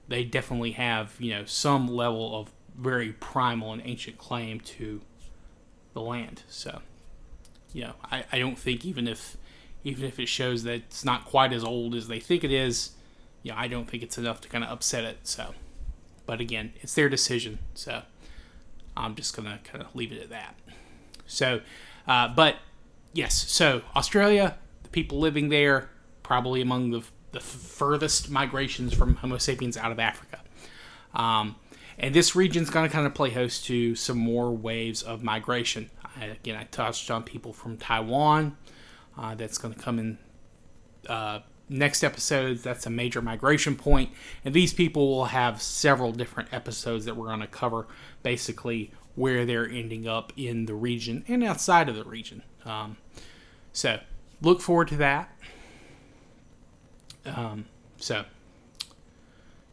they 0.07 0.23
definitely 0.23 0.71
have, 0.71 1.15
you 1.19 1.31
know, 1.31 1.45
some 1.45 1.87
level 1.87 2.39
of 2.39 2.51
very 2.77 3.13
primal 3.13 3.73
and 3.73 3.81
ancient 3.85 4.17
claim 4.17 4.59
to 4.59 5.01
the 5.93 6.01
land. 6.01 6.43
So, 6.47 6.81
you 7.73 7.83
know, 7.83 7.93
I, 8.11 8.25
I 8.31 8.39
don't 8.39 8.57
think 8.57 8.85
even 8.85 9.07
if 9.07 9.37
even 9.83 10.05
if 10.05 10.19
it 10.19 10.27
shows 10.27 10.63
that 10.63 10.73
it's 10.73 11.03
not 11.03 11.25
quite 11.25 11.51
as 11.51 11.63
old 11.63 11.95
as 11.95 12.07
they 12.07 12.19
think 12.19 12.43
it 12.43 12.51
is, 12.51 12.91
you 13.41 13.51
know, 13.51 13.57
I 13.57 13.67
don't 13.67 13.89
think 13.89 14.03
it's 14.03 14.17
enough 14.17 14.39
to 14.41 14.49
kind 14.49 14.63
of 14.63 14.69
upset 14.69 15.03
it. 15.03 15.17
So, 15.23 15.55
but 16.27 16.39
again, 16.39 16.73
it's 16.81 16.93
their 16.93 17.09
decision. 17.09 17.59
So. 17.73 18.03
I'm 18.95 19.15
just 19.15 19.35
to 19.35 19.41
kind 19.41 19.83
of 19.83 19.95
leave 19.95 20.11
it 20.11 20.21
at 20.21 20.29
that. 20.29 20.55
So, 21.25 21.61
uh, 22.07 22.27
but 22.29 22.57
yes, 23.13 23.49
so 23.49 23.81
Australia, 23.95 24.57
the 24.83 24.89
people 24.89 25.19
living 25.19 25.49
there, 25.49 25.89
probably 26.31 26.61
among 26.61 26.91
the, 26.91 27.03
the 27.33 27.41
furthest 27.41 28.29
migrations 28.29 28.93
from 28.93 29.15
Homo 29.15 29.37
sapiens 29.37 29.75
out 29.75 29.91
of 29.91 29.99
Africa. 29.99 30.39
Um, 31.13 31.57
and 31.99 32.15
this 32.15 32.37
region's 32.37 32.69
going 32.69 32.87
to 32.87 32.93
kind 32.93 33.05
of 33.05 33.13
play 33.13 33.31
host 33.31 33.65
to 33.65 33.95
some 33.95 34.17
more 34.17 34.49
waves 34.49 35.03
of 35.03 35.23
migration. 35.23 35.89
I, 36.15 36.27
again, 36.27 36.55
I 36.55 36.63
touched 36.63 37.11
on 37.11 37.23
people 37.23 37.51
from 37.51 37.75
Taiwan. 37.75 38.55
Uh, 39.17 39.35
that's 39.35 39.57
going 39.57 39.73
to 39.73 39.79
come 39.81 39.99
in 39.99 40.17
uh, 41.09 41.39
next 41.67 42.01
episodes. 42.01 42.63
That's 42.63 42.85
a 42.85 42.89
major 42.89 43.21
migration 43.21 43.75
point, 43.75 44.11
and 44.45 44.53
these 44.53 44.73
people 44.73 45.09
will 45.09 45.25
have 45.25 45.61
several 45.61 46.13
different 46.13 46.53
episodes 46.53 47.03
that 47.03 47.17
we're 47.17 47.27
going 47.27 47.41
to 47.41 47.47
cover 47.47 47.87
basically 48.23 48.93
where 49.15 49.45
they're 49.45 49.69
ending 49.69 50.07
up 50.07 50.31
in 50.37 50.65
the 50.65 50.75
region 50.75 51.25
and 51.27 51.43
outside 51.43 51.89
of 51.89 51.95
the 51.97 52.05
region. 52.05 52.41
Um, 52.63 52.95
so 53.73 53.99
look 54.41 54.61
forward 54.61 54.87
to 54.87 54.95
that. 54.95 55.35
Um, 57.25 57.65
so 57.97 58.25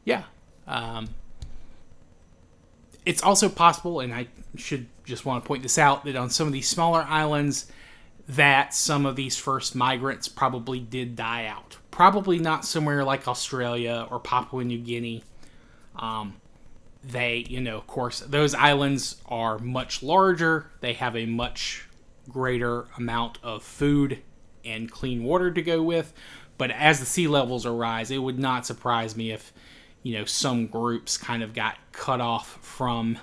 yeah. 0.04 0.24
Um, 0.66 1.08
it's 3.04 3.22
also 3.22 3.48
possible, 3.48 4.00
and 4.00 4.12
I 4.12 4.28
should 4.56 4.86
just 5.04 5.24
want 5.24 5.42
to 5.42 5.48
point 5.48 5.62
this 5.62 5.78
out, 5.78 6.04
that 6.04 6.16
on 6.16 6.30
some 6.30 6.46
of 6.46 6.52
these 6.52 6.68
smaller 6.68 7.02
islands, 7.08 7.70
that 8.28 8.74
some 8.74 9.06
of 9.06 9.16
these 9.16 9.36
first 9.36 9.74
migrants 9.74 10.28
probably 10.28 10.80
did 10.80 11.16
die 11.16 11.46
out. 11.46 11.78
Probably 11.90 12.38
not 12.38 12.64
somewhere 12.64 13.04
like 13.04 13.26
Australia 13.26 14.06
or 14.10 14.18
Papua 14.20 14.64
New 14.64 14.78
Guinea. 14.78 15.24
Um, 15.96 16.36
they, 17.02 17.44
you 17.48 17.60
know, 17.60 17.76
of 17.78 17.86
course, 17.86 18.20
those 18.20 18.54
islands 18.54 19.16
are 19.26 19.58
much 19.58 20.02
larger. 20.02 20.70
They 20.80 20.92
have 20.94 21.16
a 21.16 21.26
much 21.26 21.86
greater 22.28 22.86
amount 22.96 23.38
of 23.42 23.62
food 23.62 24.18
and 24.64 24.90
clean 24.90 25.24
water 25.24 25.50
to 25.50 25.62
go 25.62 25.82
with. 25.82 26.12
But 26.58 26.70
as 26.72 27.00
the 27.00 27.06
sea 27.06 27.28
levels 27.28 27.66
rise, 27.66 28.10
it 28.10 28.18
would 28.18 28.38
not 28.38 28.66
surprise 28.66 29.16
me 29.16 29.30
if, 29.30 29.52
you 30.02 30.18
know, 30.18 30.24
some 30.24 30.66
groups 30.66 31.16
kind 31.16 31.42
of 31.42 31.54
got 31.54 31.76
cut 31.92 32.20
off 32.20 32.58
from 32.60 33.18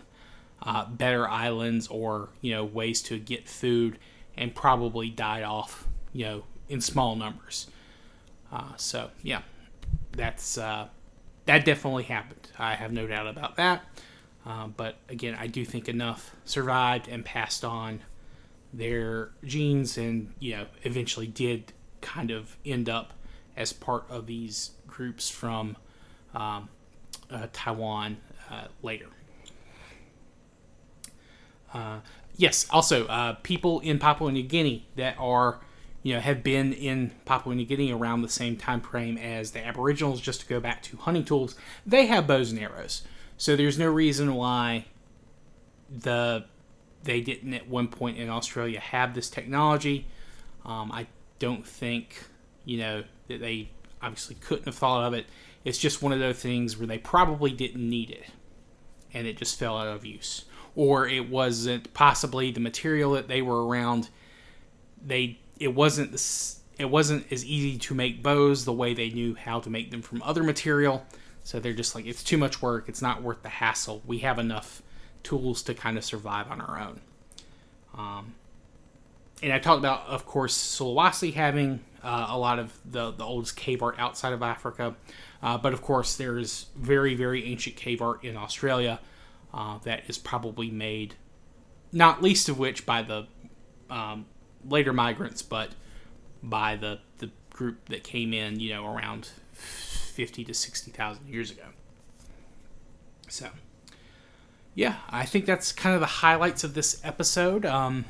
uh, 0.63 0.85
better 0.87 1.27
islands 1.27 1.87
or, 1.87 2.29
you 2.41 2.53
know, 2.53 2.63
ways 2.63 3.01
to 3.03 3.19
get 3.19 3.47
food 3.47 3.99
and 4.37 4.55
probably 4.55 5.09
died 5.09 5.43
off, 5.43 5.87
you 6.13 6.25
know, 6.25 6.43
in 6.69 6.81
small 6.81 7.15
numbers. 7.15 7.67
Uh, 8.51 8.75
so, 8.77 9.11
yeah, 9.21 9.41
that's. 10.13 10.57
Uh, 10.57 10.87
that 11.45 11.63
definitely 11.63 12.03
happened. 12.03 12.51
I 12.57 12.75
have 12.75 12.91
no 12.91 13.07
doubt 13.07 13.27
about 13.27 13.55
that. 13.57 13.83
Uh, 14.45 14.67
but 14.67 14.97
again, 15.09 15.35
I 15.39 15.47
do 15.47 15.65
think 15.65 15.87
enough 15.87 16.35
survived 16.43 17.07
and 17.07 17.23
passed 17.23 17.63
on 17.63 18.01
their 18.73 19.31
genes, 19.43 19.97
and 19.97 20.33
you 20.39 20.57
know, 20.57 20.65
eventually 20.83 21.27
did 21.27 21.71
kind 22.01 22.31
of 22.31 22.57
end 22.65 22.89
up 22.89 23.13
as 23.57 23.73
part 23.73 24.05
of 24.09 24.25
these 24.25 24.71
groups 24.87 25.29
from 25.29 25.77
um, 26.33 26.69
uh, 27.29 27.47
Taiwan 27.53 28.17
uh, 28.49 28.65
later. 28.81 29.07
Uh, 31.73 31.99
yes, 32.37 32.67
also 32.69 33.05
uh, 33.07 33.33
people 33.43 33.79
in 33.81 33.99
Papua 33.99 34.31
New 34.31 34.43
Guinea 34.43 34.87
that 34.95 35.15
are, 35.19 35.59
you 36.03 36.13
know, 36.13 36.19
have 36.21 36.43
been 36.43 36.71
in 36.73 37.11
Papua 37.25 37.55
New 37.55 37.65
Guinea 37.65 37.91
around 37.91 38.21
the 38.21 38.29
same 38.29 38.55
time 38.55 38.81
frame 38.81 39.17
as 39.17 39.51
the 39.51 39.65
Aboriginals. 39.65 40.21
Just 40.21 40.41
to 40.41 40.47
go 40.47 40.59
back 40.59 40.81
to 40.83 40.97
hunting 40.97 41.25
tools, 41.25 41.55
they 41.85 42.05
have 42.05 42.27
bows 42.27 42.51
and 42.51 42.59
arrows. 42.59 43.01
So 43.37 43.55
there's 43.55 43.77
no 43.77 43.89
reason 43.89 44.35
why 44.35 44.85
the 45.89 46.45
they 47.03 47.21
didn't 47.21 47.53
at 47.53 47.67
one 47.67 47.87
point 47.87 48.17
in 48.17 48.29
Australia 48.29 48.79
have 48.79 49.13
this 49.13 49.29
technology. 49.29 50.07
Um, 50.65 50.91
I 50.91 51.07
don't 51.39 51.65
think 51.65 52.23
you 52.65 52.77
know 52.77 53.03
that 53.27 53.39
they 53.39 53.69
obviously 54.01 54.35
couldn't 54.35 54.65
have 54.65 54.75
thought 54.75 55.05
of 55.05 55.13
it. 55.13 55.25
It's 55.63 55.77
just 55.77 56.01
one 56.01 56.11
of 56.11 56.19
those 56.19 56.37
things 56.37 56.77
where 56.77 56.87
they 56.87 56.97
probably 56.97 57.51
didn't 57.51 57.87
need 57.87 58.11
it, 58.11 58.25
and 59.13 59.25
it 59.27 59.37
just 59.37 59.57
fell 59.57 59.77
out 59.77 59.87
of 59.87 60.05
use, 60.05 60.45
or 60.75 61.07
it 61.07 61.29
wasn't 61.29 61.93
possibly 61.93 62.51
the 62.51 62.59
material 62.59 63.13
that 63.13 63.27
they 63.27 63.41
were 63.41 63.65
around. 63.65 64.09
They 65.05 65.39
it 65.59 65.73
wasn't 65.73 66.11
this 66.11 66.59
it 66.77 66.89
wasn't 66.89 67.31
as 67.31 67.45
easy 67.45 67.77
to 67.77 67.95
make 67.95 68.21
bows 68.21 68.65
the 68.65 68.73
way 68.73 68.93
they 68.93 69.09
knew 69.09 69.33
how 69.35 69.59
to 69.61 69.69
make 69.69 69.91
them 69.91 70.01
from 70.01 70.21
other 70.23 70.43
material. 70.43 71.05
So 71.43 71.59
they're 71.59 71.73
just 71.73 71.95
like 71.95 72.05
it's 72.05 72.23
too 72.23 72.37
much 72.37 72.61
work. 72.61 72.89
It's 72.89 73.01
not 73.01 73.21
worth 73.21 73.41
the 73.43 73.49
hassle. 73.49 74.01
We 74.05 74.19
have 74.19 74.39
enough 74.39 74.81
tools 75.23 75.61
to 75.63 75.73
kind 75.73 75.97
of 75.97 76.03
survive 76.03 76.49
on 76.51 76.61
our 76.61 76.79
own. 76.79 77.01
Um, 77.97 78.33
and 79.41 79.53
I 79.53 79.59
talked 79.59 79.79
about, 79.79 80.05
of 80.07 80.25
course, 80.25 80.57
Sulawesi 80.57 81.33
having 81.33 81.81
uh, 82.05 82.27
a 82.29 82.37
lot 82.37 82.59
of 82.59 82.71
the, 82.85 83.11
the 83.11 83.23
oldest 83.23 83.57
cave 83.57 83.81
art 83.81 83.95
outside 83.97 84.31
of 84.31 84.43
Africa. 84.43 84.95
Uh, 85.41 85.57
but 85.57 85.73
of 85.73 85.81
course, 85.81 86.15
there's 86.15 86.67
very, 86.75 87.15
very 87.15 87.45
ancient 87.45 87.75
cave 87.75 88.01
art 88.01 88.23
in 88.23 88.37
Australia 88.37 88.99
uh, 89.53 89.79
that 89.79 90.03
is 90.07 90.17
probably 90.17 90.69
made, 90.69 91.15
not 91.91 92.21
least 92.21 92.47
of 92.47 92.59
which 92.59 92.85
by 92.85 93.01
the 93.01 93.27
um, 93.89 94.25
later 94.69 94.93
migrants, 94.93 95.41
but 95.41 95.71
by 96.43 96.75
the, 96.75 96.99
the 97.17 97.31
group 97.49 97.89
that 97.89 98.03
came 98.03 98.33
in, 98.33 98.59
you 98.59 98.71
know, 98.71 98.85
around 98.85 99.29
50 99.53 100.45
to 100.45 100.53
60,000 100.53 101.27
years 101.27 101.49
ago. 101.49 101.63
So, 103.27 103.49
yeah, 104.75 104.97
I 105.09 105.25
think 105.25 105.45
that's 105.45 105.71
kind 105.71 105.95
of 105.95 106.01
the 106.01 106.07
highlights 106.07 106.63
of 106.63 106.75
this 106.75 107.01
episode. 107.03 107.65
Um, 107.65 108.05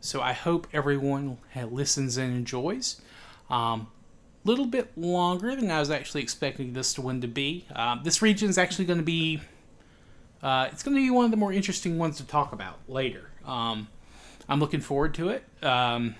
so 0.00 0.20
I 0.20 0.32
hope 0.32 0.66
everyone 0.72 1.38
listens 1.70 2.16
and 2.16 2.34
enjoys. 2.34 3.00
A 3.50 3.54
um, 3.54 3.88
little 4.44 4.66
bit 4.66 4.96
longer 4.96 5.54
than 5.56 5.70
I 5.70 5.80
was 5.80 5.90
actually 5.90 6.22
expecting 6.22 6.72
this 6.72 6.98
one 6.98 7.20
to 7.20 7.28
be. 7.28 7.66
Uh, 7.74 7.96
this 8.02 8.22
region 8.22 8.48
is 8.48 8.58
actually 8.58 8.84
going 8.84 8.98
to 8.98 9.04
be. 9.04 9.40
Uh, 10.42 10.68
it's 10.70 10.82
going 10.82 10.96
to 10.96 11.02
be 11.02 11.10
one 11.10 11.24
of 11.24 11.30
the 11.30 11.36
more 11.36 11.52
interesting 11.52 11.98
ones 11.98 12.16
to 12.18 12.24
talk 12.24 12.52
about 12.52 12.78
later. 12.86 13.30
Um, 13.44 13.88
I'm 14.48 14.60
looking 14.60 14.80
forward 14.80 15.14
to 15.14 15.30
it. 15.30 15.44
Um, 15.62 16.14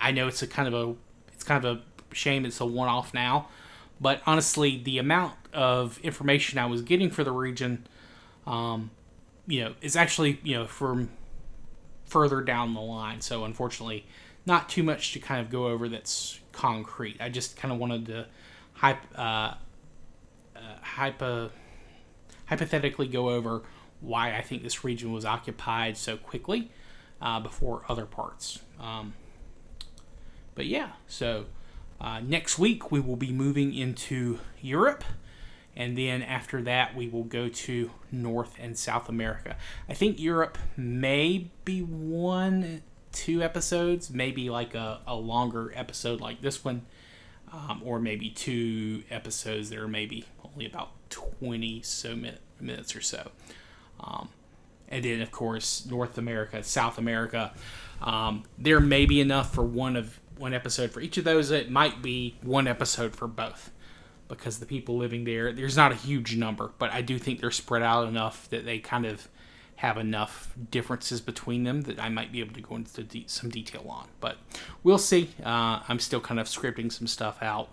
I 0.00 0.10
know 0.10 0.26
it's 0.26 0.42
a 0.42 0.46
kind 0.46 0.66
of 0.66 0.74
a 0.74 0.94
it's 1.32 1.44
kind 1.44 1.64
of 1.64 1.78
a 1.78 2.14
shame 2.14 2.44
it's 2.44 2.60
a 2.60 2.66
one-off 2.66 3.14
now, 3.14 3.48
but 4.00 4.20
honestly, 4.26 4.82
the 4.82 4.98
amount 4.98 5.34
of 5.52 5.98
information 6.00 6.58
I 6.58 6.66
was 6.66 6.82
getting 6.82 7.10
for 7.10 7.22
the 7.24 7.32
region, 7.32 7.86
um, 8.46 8.90
you 9.46 9.64
know, 9.64 9.74
is 9.80 9.94
actually 9.96 10.40
you 10.42 10.56
know 10.56 10.66
from 10.66 11.10
further 12.14 12.40
down 12.40 12.74
the 12.74 12.80
line. 12.80 13.20
So 13.20 13.44
unfortunately, 13.44 14.06
not 14.46 14.68
too 14.68 14.84
much 14.84 15.12
to 15.14 15.18
kind 15.18 15.40
of 15.40 15.50
go 15.50 15.66
over 15.66 15.88
that's 15.88 16.38
concrete. 16.52 17.16
I 17.18 17.28
just 17.28 17.56
kind 17.56 17.74
of 17.74 17.80
wanted 17.80 18.06
to 18.06 18.26
hype, 18.74 19.02
uh, 19.18 19.54
uh, 20.54 20.60
hypo, 20.80 21.50
hypothetically 22.46 23.08
go 23.08 23.30
over 23.30 23.62
why 24.00 24.36
I 24.36 24.42
think 24.42 24.62
this 24.62 24.84
region 24.84 25.12
was 25.12 25.24
occupied 25.24 25.96
so 25.96 26.16
quickly 26.16 26.70
uh, 27.20 27.40
before 27.40 27.82
other 27.88 28.06
parts. 28.06 28.60
Um, 28.78 29.14
but 30.54 30.66
yeah, 30.66 30.92
so 31.08 31.46
uh, 32.00 32.20
next 32.20 32.60
week 32.60 32.92
we 32.92 33.00
will 33.00 33.16
be 33.16 33.32
moving 33.32 33.74
into 33.74 34.38
Europe 34.62 35.02
and 35.76 35.96
then 35.96 36.22
after 36.22 36.62
that 36.62 36.94
we 36.94 37.08
will 37.08 37.24
go 37.24 37.48
to 37.48 37.90
North 38.12 38.56
and 38.60 38.78
South 38.78 39.08
America. 39.08 39.56
I 39.88 39.94
think 39.94 40.18
Europe 40.18 40.58
may 40.76 41.50
be 41.64 41.80
one, 41.82 42.82
two 43.12 43.42
episodes, 43.42 44.10
maybe 44.10 44.50
like 44.50 44.74
a, 44.74 45.00
a 45.06 45.14
longer 45.14 45.72
episode 45.74 46.20
like 46.20 46.40
this 46.40 46.64
one, 46.64 46.82
um, 47.52 47.82
or 47.84 47.98
maybe 48.00 48.30
two 48.30 49.02
episodes 49.10 49.70
that 49.70 49.78
are 49.78 49.88
maybe 49.88 50.24
only 50.44 50.66
about 50.66 50.90
20 51.10 51.82
so 51.82 52.14
min- 52.16 52.38
minutes 52.60 52.94
or 52.94 53.00
so. 53.00 53.30
Um, 54.00 54.28
and 54.88 55.04
then, 55.04 55.20
of 55.20 55.30
course, 55.30 55.86
North 55.86 56.18
America, 56.18 56.62
South 56.62 56.98
America. 56.98 57.52
Um, 58.02 58.44
there 58.58 58.80
may 58.80 59.06
be 59.06 59.20
enough 59.20 59.54
for 59.54 59.62
one 59.62 59.96
of 59.96 60.20
one 60.36 60.52
episode 60.52 60.90
for 60.90 61.00
each 61.00 61.16
of 61.16 61.24
those. 61.24 61.50
It 61.50 61.70
might 61.70 62.02
be 62.02 62.36
one 62.42 62.66
episode 62.66 63.14
for 63.14 63.26
both 63.26 63.70
because 64.36 64.58
the 64.58 64.66
people 64.66 64.96
living 64.96 65.24
there, 65.24 65.52
there's 65.52 65.76
not 65.76 65.92
a 65.92 65.96
huge 65.96 66.36
number, 66.36 66.72
but 66.78 66.92
I 66.92 67.02
do 67.02 67.18
think 67.18 67.40
they're 67.40 67.50
spread 67.50 67.82
out 67.82 68.08
enough 68.08 68.48
that 68.50 68.64
they 68.64 68.78
kind 68.78 69.06
of 69.06 69.28
have 69.76 69.98
enough 69.98 70.54
differences 70.70 71.20
between 71.20 71.64
them 71.64 71.82
that 71.82 71.98
I 71.98 72.08
might 72.08 72.32
be 72.32 72.40
able 72.40 72.54
to 72.54 72.60
go 72.60 72.76
into 72.76 73.02
de- 73.02 73.24
some 73.26 73.50
detail 73.50 73.84
on. 73.88 74.08
But 74.20 74.36
we'll 74.82 74.98
see. 74.98 75.30
Uh, 75.44 75.80
I'm 75.88 75.98
still 75.98 76.20
kind 76.20 76.38
of 76.38 76.46
scripting 76.46 76.92
some 76.92 77.06
stuff 77.06 77.42
out. 77.42 77.70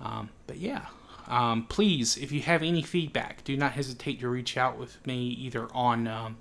Um, 0.00 0.30
but 0.46 0.58
yeah, 0.58 0.86
um, 1.26 1.66
please, 1.68 2.16
if 2.16 2.32
you 2.32 2.42
have 2.42 2.62
any 2.62 2.82
feedback, 2.82 3.44
do 3.44 3.56
not 3.56 3.72
hesitate 3.72 4.20
to 4.20 4.28
reach 4.28 4.56
out 4.56 4.78
with 4.78 5.04
me 5.06 5.28
either 5.28 5.68
on 5.72 6.06
um, 6.06 6.36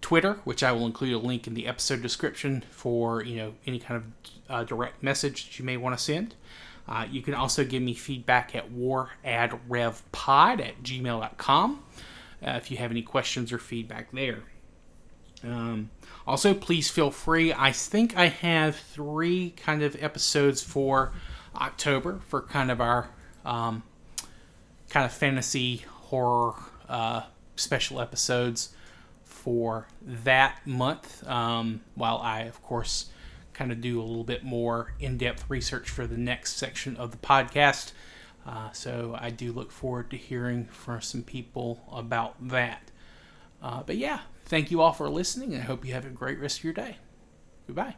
Twitter, 0.00 0.40
which 0.44 0.62
I 0.62 0.72
will 0.72 0.86
include 0.86 1.12
a 1.12 1.18
link 1.18 1.46
in 1.46 1.54
the 1.54 1.66
episode 1.66 2.02
description 2.02 2.64
for 2.70 3.22
you 3.22 3.36
know 3.36 3.54
any 3.66 3.78
kind 3.78 3.96
of 3.96 4.04
uh, 4.48 4.64
direct 4.64 5.02
message 5.02 5.46
that 5.46 5.58
you 5.58 5.64
may 5.64 5.76
want 5.76 5.96
to 5.96 6.02
send. 6.02 6.34
Uh, 6.88 7.06
you 7.10 7.22
can 7.22 7.34
also 7.34 7.64
give 7.64 7.82
me 7.82 7.94
feedback 7.94 8.54
at 8.54 8.70
waradrevpod 8.72 10.60
at 10.60 10.82
gmail.com 10.82 11.82
uh, 12.46 12.50
if 12.50 12.70
you 12.70 12.76
have 12.76 12.90
any 12.90 13.02
questions 13.02 13.52
or 13.52 13.58
feedback 13.58 14.10
there. 14.12 14.42
Um, 15.42 15.90
also, 16.26 16.52
please 16.52 16.90
feel 16.90 17.10
free. 17.10 17.52
I 17.52 17.72
think 17.72 18.16
I 18.16 18.26
have 18.26 18.76
three 18.76 19.50
kind 19.56 19.82
of 19.82 19.96
episodes 20.02 20.62
for 20.62 21.12
October 21.56 22.20
for 22.28 22.42
kind 22.42 22.70
of 22.70 22.80
our 22.80 23.08
um, 23.44 23.82
kind 24.90 25.06
of 25.06 25.12
fantasy 25.12 25.78
horror 25.88 26.54
uh, 26.88 27.22
special 27.56 28.00
episodes 28.00 28.70
for 29.24 29.86
that 30.02 30.58
month. 30.66 31.26
Um, 31.26 31.80
while 31.94 32.18
I, 32.18 32.42
of 32.42 32.62
course, 32.62 33.10
kind 33.60 33.72
of 33.72 33.82
do 33.82 34.00
a 34.00 34.02
little 34.02 34.24
bit 34.24 34.42
more 34.42 34.94
in 35.00 35.18
depth 35.18 35.44
research 35.50 35.90
for 35.90 36.06
the 36.06 36.16
next 36.16 36.56
section 36.56 36.96
of 36.96 37.10
the 37.10 37.18
podcast. 37.18 37.92
Uh, 38.46 38.72
so 38.72 39.14
I 39.20 39.28
do 39.28 39.52
look 39.52 39.70
forward 39.70 40.10
to 40.12 40.16
hearing 40.16 40.64
from 40.64 41.02
some 41.02 41.22
people 41.22 41.82
about 41.92 42.36
that. 42.48 42.90
Uh, 43.62 43.82
but 43.82 43.98
yeah, 43.98 44.20
thank 44.46 44.70
you 44.70 44.80
all 44.80 44.94
for 44.94 45.10
listening, 45.10 45.54
I 45.54 45.60
hope 45.60 45.84
you 45.84 45.92
have 45.92 46.06
a 46.06 46.08
great 46.08 46.40
rest 46.40 46.60
of 46.60 46.64
your 46.64 46.72
day. 46.72 46.96
Goodbye. 47.66 47.96